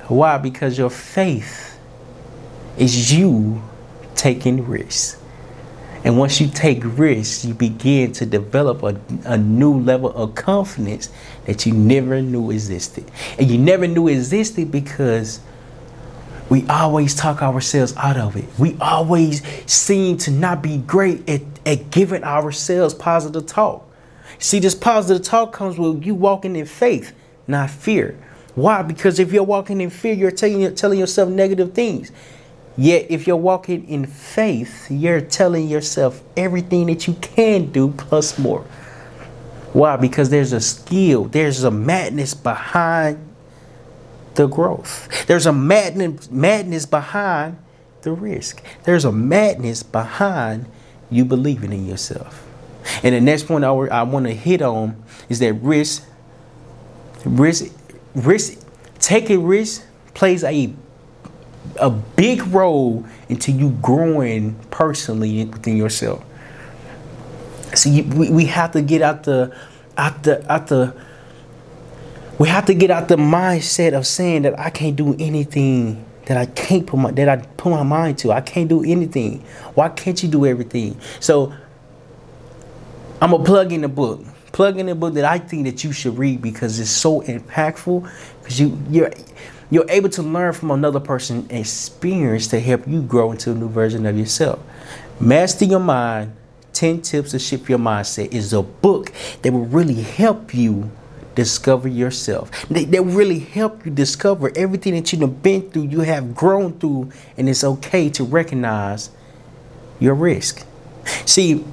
Why? 0.07 0.37
Because 0.37 0.77
your 0.77 0.89
faith 0.89 1.79
is 2.77 3.13
you 3.13 3.61
taking 4.15 4.67
risks. 4.67 5.21
And 6.03 6.17
once 6.17 6.41
you 6.41 6.49
take 6.49 6.81
risks, 6.83 7.45
you 7.45 7.53
begin 7.53 8.11
to 8.13 8.25
develop 8.25 8.83
a, 8.83 8.99
a 9.23 9.37
new 9.37 9.79
level 9.79 10.11
of 10.11 10.35
confidence 10.35 11.09
that 11.45 11.65
you 11.65 11.73
never 11.73 12.21
knew 12.21 12.51
existed. 12.51 13.09
And 13.39 13.49
you 13.49 13.57
never 13.57 13.87
knew 13.87 14.09
existed 14.09 14.69
because 14.69 15.39
we 16.53 16.63
always 16.67 17.15
talk 17.15 17.41
ourselves 17.41 17.95
out 17.97 18.15
of 18.15 18.35
it. 18.35 18.45
We 18.59 18.77
always 18.79 19.41
seem 19.65 20.17
to 20.19 20.29
not 20.29 20.61
be 20.61 20.77
great 20.77 21.27
at, 21.27 21.41
at 21.65 21.89
giving 21.89 22.23
ourselves 22.23 22.93
positive 22.93 23.47
talk. 23.47 23.89
See, 24.37 24.59
this 24.59 24.75
positive 24.75 25.25
talk 25.25 25.51
comes 25.51 25.79
with 25.79 26.05
you 26.05 26.13
walking 26.13 26.55
in 26.55 26.67
faith, 26.67 27.11
not 27.47 27.71
fear. 27.71 28.15
Why? 28.53 28.83
Because 28.83 29.17
if 29.17 29.33
you're 29.33 29.41
walking 29.41 29.81
in 29.81 29.89
fear, 29.89 30.13
you're 30.13 30.29
telling, 30.29 30.75
telling 30.75 30.99
yourself 30.99 31.27
negative 31.27 31.73
things. 31.73 32.11
Yet, 32.77 33.07
if 33.09 33.25
you're 33.25 33.35
walking 33.35 33.89
in 33.89 34.05
faith, 34.05 34.91
you're 34.91 35.21
telling 35.21 35.67
yourself 35.67 36.21
everything 36.37 36.85
that 36.85 37.07
you 37.07 37.15
can 37.15 37.71
do 37.71 37.89
plus 37.97 38.37
more. 38.37 38.61
Why? 39.71 39.95
Because 39.95 40.29
there's 40.29 40.53
a 40.53 40.61
skill, 40.61 41.23
there's 41.23 41.63
a 41.63 41.71
madness 41.71 42.35
behind 42.35 43.32
the 44.35 44.47
growth. 44.47 45.25
There's 45.27 45.45
a 45.45 45.53
madness, 45.53 46.29
madness 46.31 46.85
behind 46.85 47.57
the 48.01 48.11
risk. 48.11 48.63
There's 48.83 49.05
a 49.05 49.11
madness 49.11 49.83
behind 49.83 50.65
you 51.09 51.25
believing 51.25 51.71
in 51.71 51.85
yourself. 51.85 52.47
And 53.03 53.15
the 53.15 53.21
next 53.21 53.47
point 53.47 53.63
I, 53.63 53.69
I 53.69 54.03
want 54.03 54.25
to 54.25 54.33
hit 54.33 54.61
on 54.61 55.01
is 55.29 55.39
that 55.39 55.53
risk, 55.53 56.05
risk, 57.25 57.71
risk, 58.15 58.59
taking 58.99 59.43
risk 59.43 59.85
plays 60.13 60.43
a 60.43 60.73
a 61.77 61.89
big 61.89 62.45
role 62.47 63.05
into 63.29 63.51
you 63.51 63.71
growing 63.81 64.53
personally 64.69 65.45
within 65.45 65.77
yourself. 65.77 66.23
So 67.73 67.89
you, 67.89 68.03
we, 68.03 68.29
we 68.29 68.45
have 68.45 68.71
to 68.73 68.81
get 68.81 69.01
out 69.01 69.23
the 69.23 69.55
out 69.97 70.23
the 70.23 70.51
out 70.51 70.67
the 70.67 70.95
we 72.39 72.47
have 72.47 72.65
to 72.65 72.73
get 72.73 72.91
out 72.91 73.07
the 73.07 73.15
mindset 73.15 73.93
of 73.93 74.07
saying 74.07 74.43
that 74.43 74.59
I 74.59 74.69
can't 74.69 74.95
do 74.95 75.15
anything 75.19 76.05
that 76.25 76.37
I 76.37 76.45
can't 76.45 76.87
put 76.87 76.97
my 76.97 77.11
that 77.11 77.29
I 77.29 77.37
put 77.37 77.71
my 77.71 77.83
mind 77.83 78.17
to. 78.19 78.31
I 78.31 78.41
can't 78.41 78.69
do 78.69 78.83
anything. 78.83 79.43
Why 79.75 79.89
can't 79.89 80.21
you 80.23 80.29
do 80.29 80.45
everything? 80.45 80.99
So 81.19 81.53
I'm 83.21 83.31
gonna 83.31 83.43
plug 83.43 83.71
in 83.71 83.81
the 83.81 83.87
book. 83.87 84.23
plug 84.51 84.77
in 84.77 84.87
a 84.87 84.95
book 84.95 85.15
that 85.15 85.25
I 85.25 85.39
think 85.39 85.65
that 85.65 85.83
you 85.83 85.91
should 85.91 86.17
read 86.17 86.41
because 86.41 86.79
it's 86.79 86.89
so 86.89 87.21
impactful. 87.21 88.09
Because 88.39 88.59
you 88.59 88.77
you're 88.89 89.11
you're 89.69 89.89
able 89.89 90.09
to 90.09 90.21
learn 90.21 90.53
from 90.53 90.71
another 90.71 90.99
person's 90.99 91.51
experience 91.51 92.47
to 92.47 92.59
help 92.59 92.87
you 92.87 93.01
grow 93.01 93.31
into 93.31 93.51
a 93.51 93.55
new 93.55 93.69
version 93.69 94.05
of 94.05 94.17
yourself. 94.17 94.59
Master 95.19 95.65
Your 95.65 95.79
Mind 95.79 96.33
10 96.73 97.01
Tips 97.01 97.31
to 97.31 97.39
Shift 97.39 97.69
Your 97.69 97.79
Mindset 97.79 98.31
is 98.33 98.53
a 98.53 98.61
book 98.61 99.11
that 99.41 99.51
will 99.51 99.65
really 99.65 100.01
help 100.01 100.53
you 100.53 100.91
discover 101.35 101.87
yourself. 101.87 102.51
They, 102.69 102.85
they 102.85 102.99
really 102.99 103.39
help 103.39 103.85
you 103.85 103.91
discover 103.91 104.51
everything 104.55 104.95
that 104.95 105.11
you've 105.11 105.41
been 105.41 105.69
through, 105.69 105.83
you 105.83 106.01
have 106.01 106.35
grown 106.35 106.79
through, 106.79 107.11
and 107.37 107.49
it's 107.49 107.63
okay 107.63 108.09
to 108.11 108.23
recognize 108.23 109.09
your 109.99 110.13
risk. 110.13 110.65
See, 111.25 111.63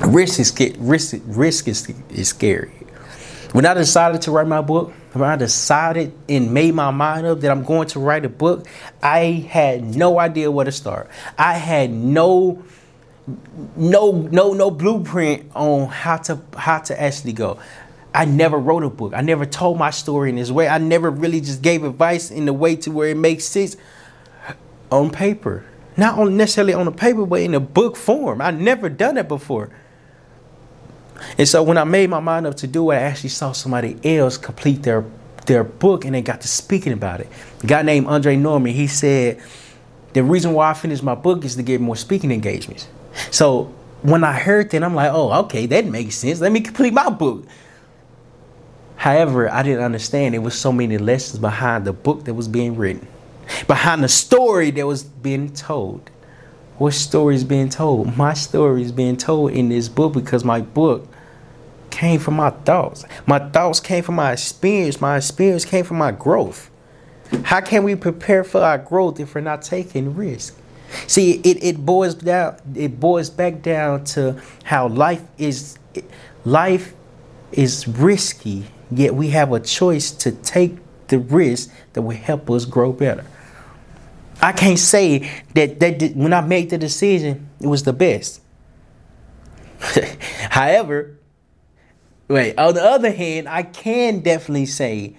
risk 0.00 0.40
is 0.40 0.76
risk 0.78 1.16
risk 1.26 1.68
is, 1.68 1.92
is 2.10 2.28
scary. 2.28 2.72
When 3.52 3.64
I 3.64 3.74
decided 3.74 4.22
to 4.22 4.30
write 4.30 4.46
my 4.46 4.60
book, 4.60 4.92
when 5.14 5.28
I 5.28 5.36
decided 5.36 6.12
and 6.28 6.52
made 6.52 6.74
my 6.74 6.90
mind 6.90 7.26
up 7.26 7.40
that 7.40 7.50
I'm 7.50 7.64
going 7.64 7.88
to 7.88 7.98
write 7.98 8.24
a 8.24 8.28
book, 8.28 8.66
I 9.02 9.46
had 9.48 9.96
no 9.96 10.18
idea 10.18 10.50
where 10.50 10.66
to 10.66 10.72
start. 10.72 11.08
I 11.38 11.54
had 11.54 11.90
no 11.90 12.62
no 13.76 14.12
no 14.12 14.52
no 14.52 14.70
blueprint 14.70 15.50
on 15.54 15.88
how 15.88 16.18
to 16.18 16.40
how 16.56 16.78
to 16.80 17.00
actually 17.00 17.32
go. 17.32 17.58
I 18.14 18.24
never 18.24 18.58
wrote 18.58 18.82
a 18.82 18.90
book. 18.90 19.12
I 19.14 19.20
never 19.20 19.46
told 19.46 19.78
my 19.78 19.90
story 19.90 20.30
in 20.30 20.36
this 20.36 20.50
way. 20.50 20.68
I 20.68 20.78
never 20.78 21.10
really 21.10 21.40
just 21.40 21.62
gave 21.62 21.84
advice 21.84 22.30
in 22.30 22.46
the 22.46 22.52
way 22.52 22.76
to 22.76 22.90
where 22.90 23.08
it 23.08 23.16
makes 23.16 23.44
sense 23.44 23.76
on 24.90 25.10
paper. 25.10 25.64
Not 25.96 26.18
on 26.18 26.36
necessarily 26.36 26.72
on 26.72 26.86
the 26.86 26.92
paper, 26.92 27.26
but 27.26 27.40
in 27.40 27.54
a 27.54 27.60
book 27.60 27.96
form. 27.96 28.40
I 28.40 28.50
never 28.50 28.88
done 28.88 29.16
that 29.16 29.28
before. 29.28 29.70
And 31.36 31.48
so 31.48 31.62
when 31.62 31.76
I 31.76 31.84
made 31.84 32.08
my 32.08 32.20
mind 32.20 32.46
up 32.46 32.54
to 32.56 32.66
do 32.66 32.90
it, 32.90 32.96
I 32.96 33.00
actually 33.00 33.30
saw 33.30 33.52
somebody 33.52 33.98
else 34.04 34.36
complete 34.36 34.82
their 34.82 35.04
their 35.46 35.64
book 35.64 36.04
and 36.04 36.14
they 36.14 36.20
got 36.20 36.42
to 36.42 36.48
speaking 36.48 36.92
about 36.92 37.20
it. 37.20 37.28
A 37.62 37.66
guy 37.66 37.82
named 37.82 38.06
Andre 38.06 38.36
Norman, 38.36 38.72
he 38.72 38.86
said, 38.86 39.40
the 40.12 40.22
reason 40.22 40.52
why 40.52 40.70
I 40.70 40.74
finished 40.74 41.02
my 41.02 41.14
book 41.14 41.44
is 41.44 41.56
to 41.56 41.62
get 41.62 41.80
more 41.80 41.96
speaking 41.96 42.30
engagements. 42.30 42.86
So 43.30 43.74
when 44.02 44.24
I 44.24 44.34
heard 44.34 44.70
that, 44.70 44.82
I'm 44.84 44.94
like, 44.94 45.10
oh, 45.12 45.32
okay, 45.44 45.66
that 45.66 45.86
makes 45.86 46.16
sense. 46.16 46.40
Let 46.40 46.52
me 46.52 46.60
complete 46.60 46.92
my 46.92 47.08
book. 47.08 47.46
However, 48.98 49.48
I 49.50 49.62
didn't 49.62 49.84
understand 49.84 50.34
it 50.34 50.40
was 50.40 50.58
so 50.58 50.72
many 50.72 50.98
lessons 50.98 51.38
behind 51.38 51.84
the 51.84 51.92
book 51.92 52.24
that 52.24 52.34
was 52.34 52.48
being 52.48 52.76
written, 52.76 53.06
behind 53.66 54.02
the 54.02 54.08
story 54.08 54.70
that 54.72 54.86
was 54.86 55.04
being 55.04 55.52
told. 55.52 56.10
What 56.78 56.94
story 56.94 57.36
is 57.36 57.44
being 57.44 57.68
told? 57.68 58.16
My 58.16 58.34
story 58.34 58.82
is 58.82 58.92
being 58.92 59.16
told 59.16 59.52
in 59.52 59.68
this 59.68 59.88
book 59.88 60.12
because 60.14 60.44
my 60.44 60.60
book 60.60 61.08
came 61.90 62.20
from 62.20 62.34
my 62.34 62.50
thoughts. 62.50 63.04
My 63.26 63.38
thoughts 63.38 63.80
came 63.80 64.02
from 64.02 64.16
my 64.16 64.32
experience. 64.32 65.00
My 65.00 65.16
experience 65.16 65.64
came 65.64 65.84
from 65.84 65.98
my 65.98 66.12
growth. 66.12 66.70
How 67.44 67.60
can 67.60 67.84
we 67.84 67.94
prepare 67.94 68.44
for 68.44 68.60
our 68.60 68.78
growth 68.78 69.20
if 69.20 69.34
we're 69.34 69.40
not 69.40 69.62
taking 69.62 70.14
risk? 70.14 70.56
See, 71.06 71.40
it, 71.44 71.62
it 71.62 71.84
boils 71.84 72.14
down 72.14 72.56
it 72.74 72.98
boils 72.98 73.30
back 73.30 73.62
down 73.62 74.04
to 74.04 74.40
how 74.64 74.88
life 74.88 75.22
is 75.36 75.78
life 76.44 76.94
is 77.52 77.86
risky, 77.86 78.66
yet 78.90 79.14
we 79.14 79.30
have 79.30 79.52
a 79.52 79.60
choice 79.60 80.10
to 80.10 80.32
take 80.32 80.76
the 81.08 81.18
risk 81.18 81.70
that 81.92 82.02
will 82.02 82.16
help 82.16 82.50
us 82.50 82.64
grow 82.64 82.92
better. 82.92 83.24
I 84.40 84.52
can't 84.52 84.78
say 84.78 85.30
that, 85.54 85.80
that 85.80 86.12
when 86.14 86.32
I 86.32 86.40
made 86.40 86.70
the 86.70 86.78
decision, 86.78 87.48
it 87.60 87.66
was 87.66 87.82
the 87.82 87.92
best. 87.92 88.40
However, 90.50 91.18
wait, 92.28 92.56
on 92.58 92.74
the 92.74 92.82
other 92.82 93.10
hand, 93.10 93.48
I 93.48 93.62
can 93.64 94.20
definitely 94.20 94.66
say 94.66 95.16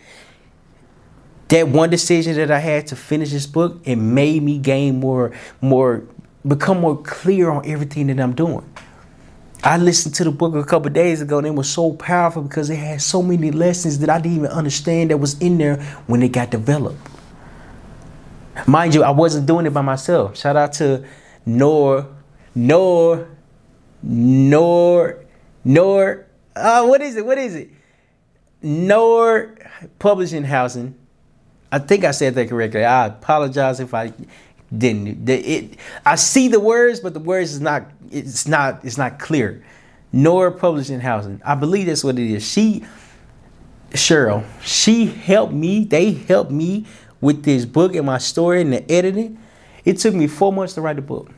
that 1.50 1.68
one 1.68 1.90
decision 1.90 2.36
that 2.36 2.52
I 2.52 2.60
had 2.60 2.88
to 2.88 2.96
finish 2.96 3.32
this 3.32 3.48
book, 3.48 3.82
it 3.84 3.96
made 3.96 4.44
me 4.44 4.58
gain 4.58 5.00
more, 5.00 5.32
more, 5.62 6.04
become 6.48 6.80
more 6.80 7.02
clear 7.02 7.50
on 7.50 7.68
everything 7.68 8.08
that 8.08 8.20
I'm 8.20 8.34
doing. 8.34 8.64
I 9.63 9.78
listened 9.78 10.15
to 10.15 10.24
the 10.24 10.32
book 10.32 10.56
a 10.56 10.63
couple 10.63 10.89
days 10.89 11.22
ago 11.22 11.38
and 11.38 11.48
it 11.48 11.54
was 11.54 11.69
so 11.69 11.93
powerful 11.93 12.43
because 12.43 12.69
it 12.69 12.78
had 12.78 13.02
so 13.02 13.22
many 13.22 13.52
lessons 13.52 14.00
that 14.00 14.10
I 14.10 14.19
didn't 14.19 14.38
even 14.38 14.52
understand 14.52 15.12
that 15.12 15.17
was 15.17 15.38
in 15.39 15.58
there 15.58 15.82
when 16.08 16.24
it 16.24 16.30
got 16.30 16.50
developed. 16.50 17.00
Mind 18.67 18.95
you, 18.95 19.04
I 19.04 19.10
wasn't 19.10 19.48
doing 19.48 19.65
it 19.65 19.72
by 19.72 19.82
myself. 19.82 20.38
Shout 20.38 20.56
out 20.56 20.74
to 20.74 21.06
Nor, 21.45 22.08
Nor, 22.56 23.28
Nor, 24.02 25.26
Nor. 25.65 26.26
Uh, 26.56 26.86
what 26.86 27.02
is 27.02 27.15
it? 27.17 27.26
What 27.26 27.38
is 27.38 27.56
it? 27.56 27.69
Nor 28.62 29.56
Publishing 29.98 30.43
Housing. 30.43 30.95
I 31.72 31.80
think 31.80 32.04
I 32.04 32.12
said 32.12 32.36
that 32.36 32.50
correctly. 32.50 32.84
I 32.84 33.08
apologize 33.08 33.80
if 33.80 33.93
I 33.93 34.12
didn't. 34.76 35.28
It, 35.30 35.78
I 36.06 36.16
see 36.16 36.48
the 36.48 36.60
words, 36.60 37.00
but 37.00 37.14
the 37.14 37.20
words 37.20 37.54
is 37.54 37.62
not. 37.62 37.84
It's 38.12 38.48
not. 38.48 38.84
It's 38.84 38.98
not 38.98 39.20
clear. 39.20 39.64
Nor 40.12 40.52
Publishing 40.52 41.00
Housing. 41.00 41.42
I 41.46 41.56
believe 41.56 41.86
that's 41.86 42.04
what 42.04 42.18
it 42.18 42.32
is. 42.32 42.48
She, 42.48 42.84
Cheryl, 43.92 44.44
she 44.62 45.06
helped 45.06 45.54
me. 45.54 45.86
They 45.86 46.12
helped 46.14 46.52
me 46.52 46.86
with 47.22 47.44
this 47.44 47.66
book 47.66 47.96
and 47.96 48.06
my 48.06 48.18
story 48.18 48.62
and 48.62 48.74
the 48.74 48.92
editing, 48.92 49.40
it 49.86 49.98
took 49.98 50.14
me 50.14 50.28
four 50.28 50.54
months 50.54 50.74
to 50.76 50.82
write 50.82 50.96
the 50.96 51.02
book. 51.02 51.30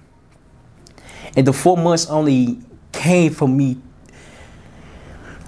And 1.35 1.47
the 1.47 1.53
four 1.53 1.77
months 1.77 2.07
only 2.07 2.59
came 2.91 3.33
from 3.33 3.55
me 3.55 3.77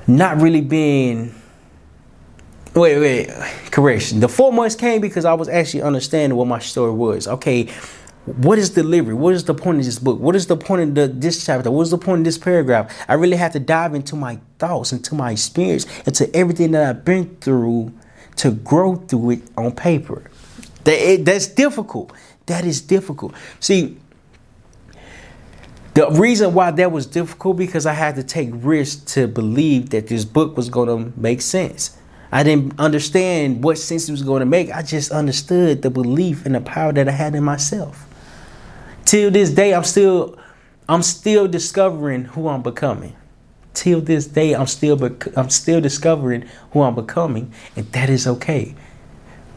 not 0.08 0.42
really 0.42 0.62
being 0.62 1.34
wait, 2.76 3.00
wait, 3.00 3.28
correction. 3.72 4.20
The 4.20 4.30
four 4.30 4.52
months 4.52 4.76
came 4.76 5.02
because 5.02 5.26
I 5.26 5.34
was 5.34 5.50
actually 5.50 5.84
understanding 5.84 6.38
what 6.38 6.48
my 6.48 6.60
story 6.60 6.92
was. 6.92 7.28
Okay, 7.28 7.70
what 8.26 8.58
is 8.58 8.70
delivery? 8.70 9.14
What 9.14 9.34
is 9.34 9.44
the 9.44 9.54
point 9.54 9.80
of 9.80 9.86
this 9.86 10.00
book? 10.00 10.20
What 10.20 10.36
is 10.36 10.48
the 10.48 10.56
point 10.56 10.82
of 10.82 10.96
the, 10.96 11.08
this 11.08 11.46
chapter? 11.46 11.70
What 11.70 11.82
is 11.84 11.92
the 11.92 11.98
point 11.98 12.20
of 12.20 12.26
this 12.26 12.38
paragraph? 12.38 12.94
I 13.08 13.16
really 13.16 13.36
had 13.38 13.52
to 13.54 13.60
dive 13.60 13.94
into 13.94 14.16
my 14.16 14.40
thoughts, 14.60 14.94
into 14.94 15.14
my 15.14 15.32
experience, 15.32 15.86
into 16.08 16.34
everything 16.36 16.72
that 16.72 16.84
I've 16.84 17.06
been 17.06 17.36
through 17.42 17.94
to 18.38 18.52
grow 18.52 18.96
through 18.96 19.32
it 19.32 19.42
on 19.58 19.74
paper. 19.74 20.24
That 20.86 20.98
it, 20.98 21.26
that's 21.26 21.48
difficult. 21.48 22.14
That 22.46 22.66
is 22.66 22.82
difficult. 22.82 23.34
See, 23.60 23.98
the 25.94 26.10
reason 26.12 26.54
why 26.54 26.72
that 26.72 26.92
was 26.92 27.06
difficult 27.06 27.58
because 27.58 27.86
I 27.86 27.94
had 27.94 28.16
to 28.16 28.24
take 28.24 28.50
risks 28.54 29.14
to 29.14 29.28
believe 29.28 29.92
that 29.92 30.08
this 30.08 30.26
book 30.26 30.58
was 30.58 30.70
going 30.70 30.88
to 30.88 31.20
make 31.20 31.42
sense. 31.42 31.98
I 32.34 32.42
didn't 32.42 32.80
understand 32.80 33.64
what 33.64 33.78
sense 33.78 34.10
it 34.10 34.12
was 34.12 34.24
going 34.24 34.40
to 34.40 34.46
make. 34.48 34.72
I 34.72 34.82
just 34.82 35.12
understood 35.12 35.84
the 35.84 35.92
belief 35.92 36.46
and 36.46 36.56
the 36.56 36.62
power 36.62 36.92
that 36.92 37.08
I 37.08 37.12
had 37.12 37.36
in 37.36 37.44
myself. 37.44 38.08
Till 39.06 39.30
this 39.30 39.52
day, 39.52 39.74
I'm 39.74 39.84
still, 39.84 40.38
I'm 40.90 41.04
still 41.04 41.48
discovering 41.48 42.26
who 42.26 42.48
I'm 42.48 42.64
becoming 42.64 43.16
till 43.74 44.02
this 44.02 44.28
day 44.28 44.54
I'm 44.54 44.68
still 44.68 44.96
bec- 44.96 45.36
I'm 45.38 45.50
still 45.50 45.82
discovering 45.82 46.48
who 46.72 46.82
I'm 46.82 46.96
becoming 46.96 47.52
and 47.76 47.92
that 47.92 48.10
is 48.10 48.28
okay 48.28 48.76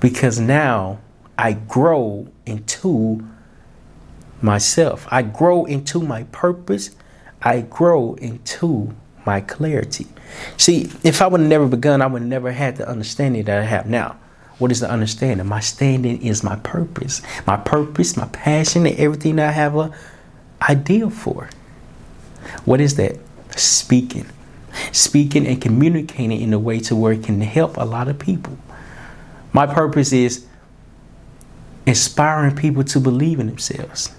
because 0.01 0.41
now 0.41 1.01
I 1.37 1.53
grow 1.53 2.29
into 2.47 3.27
myself 4.41 5.07
I 5.11 5.23
grow 5.23 5.65
into 5.65 6.01
my 6.01 6.25
purpose 6.25 6.91
I 7.43 7.61
grow 7.61 8.15
into 8.15 8.95
my 9.27 9.41
clarity. 9.41 10.07
See 10.57 10.91
if 11.03 11.21
I 11.21 11.27
would 11.27 11.41
have 11.41 11.49
never 11.49 11.67
begun 11.67 12.03
I 12.03 12.07
would 12.07 12.23
have 12.23 12.29
never 12.29 12.53
had 12.53 12.77
the 12.77 12.89
understanding 12.89 13.45
that 13.45 13.59
I 13.59 13.65
have 13.65 13.87
now. 13.87 14.17
What 14.59 14.73
is 14.73 14.81
the 14.81 14.91
understanding? 14.91 15.47
My 15.47 15.61
standing 15.61 16.23
is 16.23 16.43
my 16.43 16.57
purpose. 16.57 17.21
My 17.47 17.57
purpose 17.57 18.17
my 18.17 18.27
passion 18.29 18.87
and 18.87 18.99
everything 18.99 19.37
that 19.37 19.49
I 19.49 19.53
have 19.53 19.77
a 19.77 19.93
ideal 20.63 21.11
for. 21.11 21.51
What 22.65 22.81
is 22.81 22.97
that? 22.97 23.19
Speaking, 23.57 24.27
speaking 24.93 25.47
and 25.47 25.61
communicating 25.61 26.41
in 26.41 26.53
a 26.53 26.59
way 26.59 26.79
to 26.81 26.97
where 26.97 27.13
it 27.13 27.25
can 27.25 27.41
help 27.41 27.77
a 27.77 27.85
lot 27.85 28.09
of 28.09 28.19
people. 28.19 28.57
My 29.53 29.67
purpose 29.67 30.13
is 30.13 30.47
inspiring 31.87 32.55
people 32.55 32.85
to 32.85 33.01
believe 33.01 33.41
in 33.41 33.47
themselves. 33.47 34.15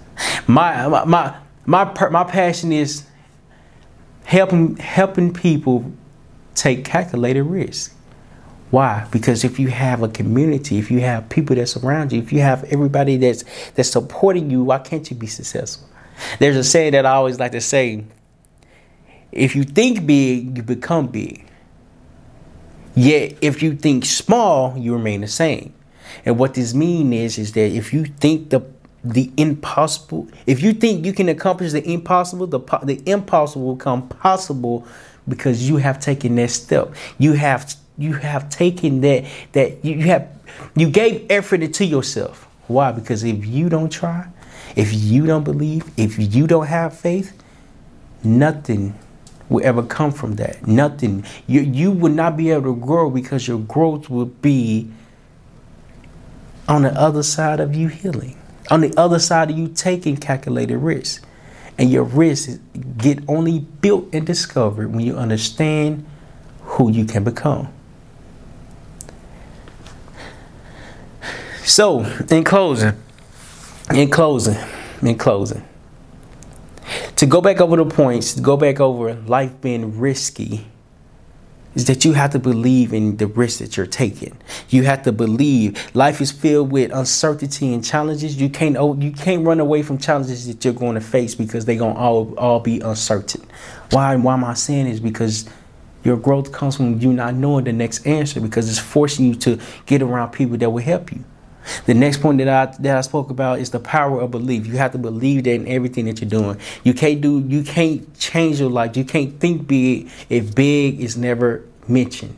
My 0.46 0.88
my 0.88 1.04
my 1.04 1.36
my, 1.66 2.08
my 2.10 2.24
passion 2.24 2.72
is 2.72 3.04
helping 4.28 4.76
helping 4.76 5.32
people 5.32 5.90
take 6.54 6.84
calculated 6.84 7.42
risks. 7.44 7.94
Why? 8.70 9.08
Because 9.10 9.42
if 9.42 9.58
you 9.58 9.68
have 9.68 10.02
a 10.02 10.08
community, 10.08 10.76
if 10.76 10.90
you 10.90 11.00
have 11.00 11.30
people 11.30 11.56
that 11.56 11.66
surround 11.66 12.12
you, 12.12 12.20
if 12.20 12.30
you 12.30 12.40
have 12.40 12.64
everybody 12.64 13.16
that's 13.16 13.42
that's 13.70 13.88
supporting 13.90 14.50
you, 14.50 14.64
why 14.64 14.80
can't 14.80 15.10
you 15.10 15.16
be 15.16 15.26
successful? 15.26 15.88
There's 16.38 16.56
a 16.56 16.64
saying 16.64 16.92
that 16.92 17.06
I 17.06 17.12
always 17.12 17.40
like 17.40 17.52
to 17.52 17.62
say 17.62 18.04
if 19.32 19.56
you 19.56 19.64
think 19.64 20.06
big, 20.06 20.58
you 20.58 20.62
become 20.62 21.06
big. 21.06 21.46
Yet, 22.94 23.38
if 23.40 23.62
you 23.62 23.76
think 23.76 24.04
small, 24.04 24.76
you 24.76 24.92
remain 24.92 25.22
the 25.22 25.28
same. 25.28 25.72
And 26.26 26.38
what 26.38 26.52
this 26.52 26.74
means 26.74 27.14
is, 27.14 27.38
is 27.38 27.52
that 27.52 27.70
if 27.72 27.94
you 27.94 28.04
think 28.04 28.50
the 28.50 28.60
the 29.12 29.30
impossible, 29.36 30.28
if 30.46 30.62
you 30.62 30.72
think 30.72 31.06
you 31.06 31.12
can 31.12 31.28
accomplish 31.28 31.72
the 31.72 31.88
impossible, 31.90 32.46
the 32.46 32.60
the 32.84 33.02
impossible 33.06 33.66
will 33.66 33.74
become 33.76 34.08
possible 34.08 34.86
Because 35.28 35.68
you 35.68 35.76
have 35.76 36.00
taken 36.00 36.36
that 36.36 36.50
step. 36.50 36.94
You 37.18 37.34
have 37.34 37.74
you 37.98 38.14
have 38.14 38.48
taken 38.48 39.00
that 39.02 39.24
that 39.52 39.84
you 39.84 40.00
have 40.02 40.28
you 40.74 40.88
gave 40.88 41.26
effort 41.30 41.62
into 41.62 41.84
yourself. 41.84 42.48
Why? 42.66 42.92
Because 42.92 43.24
if 43.24 43.44
you 43.46 43.68
don't 43.68 43.90
try, 43.90 44.28
if 44.74 44.92
you 44.92 45.26
don't 45.26 45.44
believe, 45.44 45.84
if 45.96 46.18
you 46.34 46.46
don't 46.46 46.66
have 46.66 46.98
faith, 46.98 47.40
nothing 48.24 48.94
will 49.48 49.64
ever 49.64 49.82
come 49.82 50.12
from 50.12 50.36
that. 50.36 50.66
Nothing. 50.66 51.24
You 51.46 51.60
you 51.60 51.90
would 51.90 52.12
not 52.12 52.36
be 52.36 52.50
able 52.50 52.74
to 52.74 52.80
grow 52.80 53.10
because 53.10 53.46
your 53.46 53.58
growth 53.58 54.08
will 54.08 54.26
be 54.26 54.90
on 56.66 56.82
the 56.82 56.92
other 56.92 57.22
side 57.22 57.60
of 57.60 57.74
you 57.74 57.88
healing. 57.88 58.36
On 58.70 58.80
the 58.80 58.92
other 58.96 59.18
side 59.18 59.50
of 59.50 59.58
you 59.58 59.68
taking 59.68 60.16
calculated 60.16 60.78
risks. 60.78 61.24
And 61.78 61.90
your 61.90 62.02
risks 62.02 62.58
get 62.96 63.20
only 63.28 63.60
built 63.60 64.08
and 64.12 64.26
discovered 64.26 64.92
when 64.92 65.00
you 65.00 65.16
understand 65.16 66.04
who 66.62 66.90
you 66.90 67.04
can 67.04 67.22
become. 67.22 67.72
So, 71.62 72.00
in 72.30 72.42
closing, 72.44 72.94
in 73.94 74.10
closing, 74.10 74.56
in 75.02 75.16
closing, 75.16 75.62
to 77.14 77.26
go 77.26 77.40
back 77.40 77.60
over 77.60 77.76
the 77.76 77.84
points, 77.84 78.34
to 78.34 78.40
go 78.40 78.56
back 78.56 78.80
over 78.80 79.14
life 79.14 79.60
being 79.60 79.98
risky, 80.00 80.66
is 81.78 81.84
that 81.84 82.04
you 82.04 82.12
have 82.12 82.30
to 82.30 82.40
believe 82.40 82.92
in 82.92 83.18
the 83.18 83.28
risk 83.28 83.60
that 83.60 83.76
you're 83.76 83.86
taking. 83.86 84.36
You 84.68 84.82
have 84.82 85.04
to 85.04 85.12
believe 85.12 85.94
life 85.94 86.20
is 86.20 86.32
filled 86.32 86.72
with 86.72 86.90
uncertainty 86.92 87.72
and 87.72 87.84
challenges. 87.84 88.40
You 88.40 88.50
can't 88.50 88.74
you 89.00 89.12
can't 89.12 89.46
run 89.46 89.60
away 89.60 89.84
from 89.84 89.96
challenges 89.96 90.48
that 90.48 90.64
you're 90.64 90.74
going 90.74 90.96
to 90.96 91.00
face 91.00 91.36
because 91.36 91.66
they're 91.66 91.78
gonna 91.78 91.96
all 91.96 92.34
all 92.36 92.58
be 92.58 92.80
uncertain. 92.80 93.46
Why 93.92 94.16
why 94.16 94.34
am 94.34 94.42
I 94.42 94.54
saying 94.54 94.86
this? 94.86 94.98
Because 94.98 95.48
your 96.02 96.16
growth 96.16 96.50
comes 96.50 96.74
from 96.76 96.98
you 96.98 97.12
not 97.12 97.34
knowing 97.34 97.64
the 97.64 97.72
next 97.72 98.04
answer 98.04 98.40
because 98.40 98.68
it's 98.68 98.80
forcing 98.80 99.26
you 99.26 99.34
to 99.36 99.60
get 99.86 100.02
around 100.02 100.32
people 100.32 100.56
that 100.56 100.70
will 100.70 100.82
help 100.82 101.12
you. 101.12 101.22
The 101.86 101.94
next 101.94 102.20
point 102.22 102.38
that 102.38 102.48
I 102.48 102.74
that 102.82 102.96
I 102.96 103.00
spoke 103.02 103.30
about 103.30 103.60
is 103.60 103.70
the 103.70 103.80
power 103.80 104.20
of 104.20 104.30
belief. 104.32 104.66
You 104.66 104.78
have 104.78 104.92
to 104.92 104.98
believe 104.98 105.44
that 105.44 105.52
in 105.52 105.68
everything 105.68 106.06
that 106.06 106.20
you're 106.20 106.30
doing. 106.30 106.58
You 106.82 106.94
can't 106.94 107.20
do 107.20 107.44
you 107.46 107.62
can't 107.62 108.18
change 108.18 108.58
your 108.58 108.70
life. 108.70 108.96
You 108.96 109.04
can't 109.04 109.38
think 109.38 109.68
big 109.68 110.10
if 110.28 110.54
big 110.54 111.00
is 111.00 111.16
never 111.16 111.64
mentioned. 111.88 112.36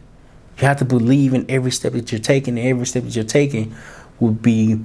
You 0.58 0.66
have 0.66 0.78
to 0.78 0.84
believe 0.84 1.34
in 1.34 1.46
every 1.48 1.70
step 1.70 1.92
that 1.92 2.12
you're 2.12 2.20
taking, 2.20 2.58
and 2.58 2.66
every 2.66 2.86
step 2.86 3.04
that 3.04 3.14
you're 3.14 3.24
taking 3.24 3.74
will 4.18 4.32
be 4.32 4.78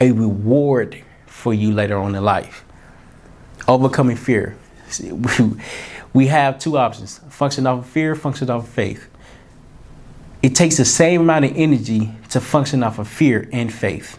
a 0.00 0.12
reward 0.12 1.02
for 1.26 1.52
you 1.52 1.72
later 1.72 1.98
on 1.98 2.14
in 2.14 2.24
life. 2.24 2.64
Overcoming 3.66 4.16
fear. 4.16 4.56
We 6.14 6.28
have 6.28 6.58
two 6.58 6.78
options 6.78 7.18
function 7.28 7.66
off 7.66 7.80
of 7.80 7.86
fear, 7.86 8.14
function 8.14 8.48
off 8.48 8.64
of 8.64 8.70
faith 8.70 9.08
it 10.42 10.54
takes 10.54 10.76
the 10.76 10.84
same 10.84 11.22
amount 11.22 11.46
of 11.46 11.52
energy 11.56 12.10
to 12.30 12.40
function 12.40 12.82
off 12.82 12.98
of 12.98 13.08
fear 13.08 13.48
and 13.52 13.72
faith. 13.72 14.18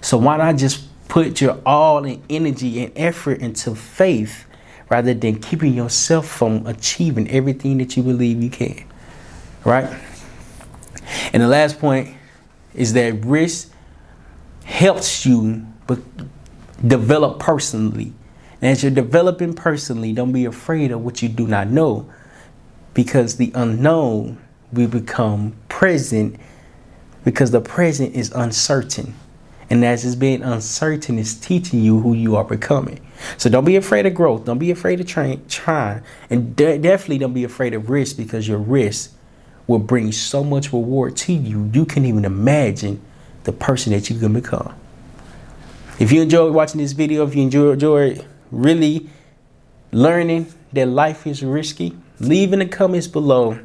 So 0.00 0.18
why 0.18 0.36
not 0.36 0.56
just 0.56 0.86
put 1.08 1.40
your 1.40 1.60
all 1.64 2.04
in 2.04 2.22
energy 2.28 2.84
and 2.84 2.92
effort 2.96 3.40
into 3.40 3.74
faith 3.74 4.46
rather 4.88 5.14
than 5.14 5.38
keeping 5.40 5.74
yourself 5.74 6.26
from 6.26 6.66
achieving 6.66 7.30
everything 7.30 7.78
that 7.78 7.96
you 7.96 8.02
believe 8.02 8.42
you 8.42 8.50
can? 8.50 8.84
Right? 9.64 9.88
And 11.32 11.42
the 11.42 11.48
last 11.48 11.78
point 11.78 12.16
is 12.74 12.92
that 12.94 13.24
risk 13.24 13.72
helps 14.64 15.26
you 15.26 15.66
develop 16.86 17.38
personally. 17.38 18.12
And 18.62 18.70
as 18.70 18.82
you're 18.82 18.92
developing 18.92 19.54
personally, 19.54 20.12
don't 20.12 20.32
be 20.32 20.44
afraid 20.44 20.90
of 20.92 21.04
what 21.04 21.22
you 21.22 21.28
do 21.28 21.46
not 21.46 21.68
know 21.68 22.10
because 22.94 23.36
the 23.36 23.52
unknown 23.54 24.38
we 24.72 24.86
become 24.86 25.54
present 25.68 26.38
because 27.24 27.50
the 27.50 27.60
present 27.60 28.14
is 28.14 28.30
uncertain. 28.32 29.14
And 29.68 29.84
as 29.84 30.04
it's 30.04 30.16
being 30.16 30.42
uncertain, 30.42 31.18
it's 31.18 31.34
teaching 31.34 31.80
you 31.80 32.00
who 32.00 32.14
you 32.14 32.34
are 32.36 32.44
becoming. 32.44 33.00
So 33.36 33.48
don't 33.48 33.64
be 33.64 33.76
afraid 33.76 34.06
of 34.06 34.14
growth. 34.14 34.44
Don't 34.44 34.58
be 34.58 34.70
afraid 34.70 35.00
of 35.00 35.06
trying. 35.06 35.46
Try. 35.46 36.00
And 36.28 36.56
de- 36.56 36.78
definitely 36.78 37.18
don't 37.18 37.34
be 37.34 37.44
afraid 37.44 37.74
of 37.74 37.88
risk 37.88 38.16
because 38.16 38.48
your 38.48 38.58
risk 38.58 39.14
will 39.70 39.78
bring 39.78 40.10
so 40.10 40.42
much 40.42 40.72
reward 40.72 41.16
to 41.16 41.32
you. 41.32 41.70
You 41.72 41.86
can't 41.86 42.04
even 42.04 42.24
imagine 42.24 43.00
the 43.44 43.52
person 43.52 43.92
that 43.92 44.10
you 44.10 44.18
can 44.18 44.32
become. 44.32 44.74
If 46.00 46.10
you 46.10 46.22
enjoyed 46.22 46.52
watching 46.52 46.80
this 46.80 46.90
video, 46.90 47.24
if 47.24 47.36
you 47.36 47.42
enjoyed, 47.42 48.26
really 48.50 49.08
learning 49.92 50.52
that 50.72 50.86
life 50.86 51.24
is 51.24 51.44
risky, 51.44 51.96
leave 52.18 52.52
in 52.52 52.58
the 52.58 52.66
comments 52.66 53.06
below 53.06 53.60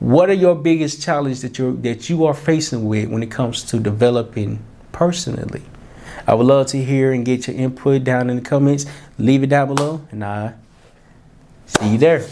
what 0.00 0.28
are 0.28 0.34
your 0.34 0.56
biggest 0.56 1.02
challenges 1.02 1.42
that 1.42 1.58
you 1.58 1.76
that 1.82 2.08
you 2.08 2.24
are 2.24 2.34
facing 2.34 2.88
with 2.88 3.10
when 3.10 3.22
it 3.22 3.30
comes 3.30 3.62
to 3.64 3.78
developing 3.78 4.58
personally? 4.90 5.62
I 6.26 6.34
would 6.34 6.46
love 6.46 6.66
to 6.68 6.82
hear 6.82 7.12
and 7.12 7.24
get 7.24 7.46
your 7.46 7.56
input 7.56 8.02
down 8.02 8.28
in 8.30 8.36
the 8.36 8.42
comments. 8.42 8.86
Leave 9.18 9.42
it 9.42 9.50
down 9.50 9.68
below, 9.68 10.00
and 10.10 10.24
I 10.24 10.54
see 11.66 11.92
you 11.92 11.98
there. 11.98 12.26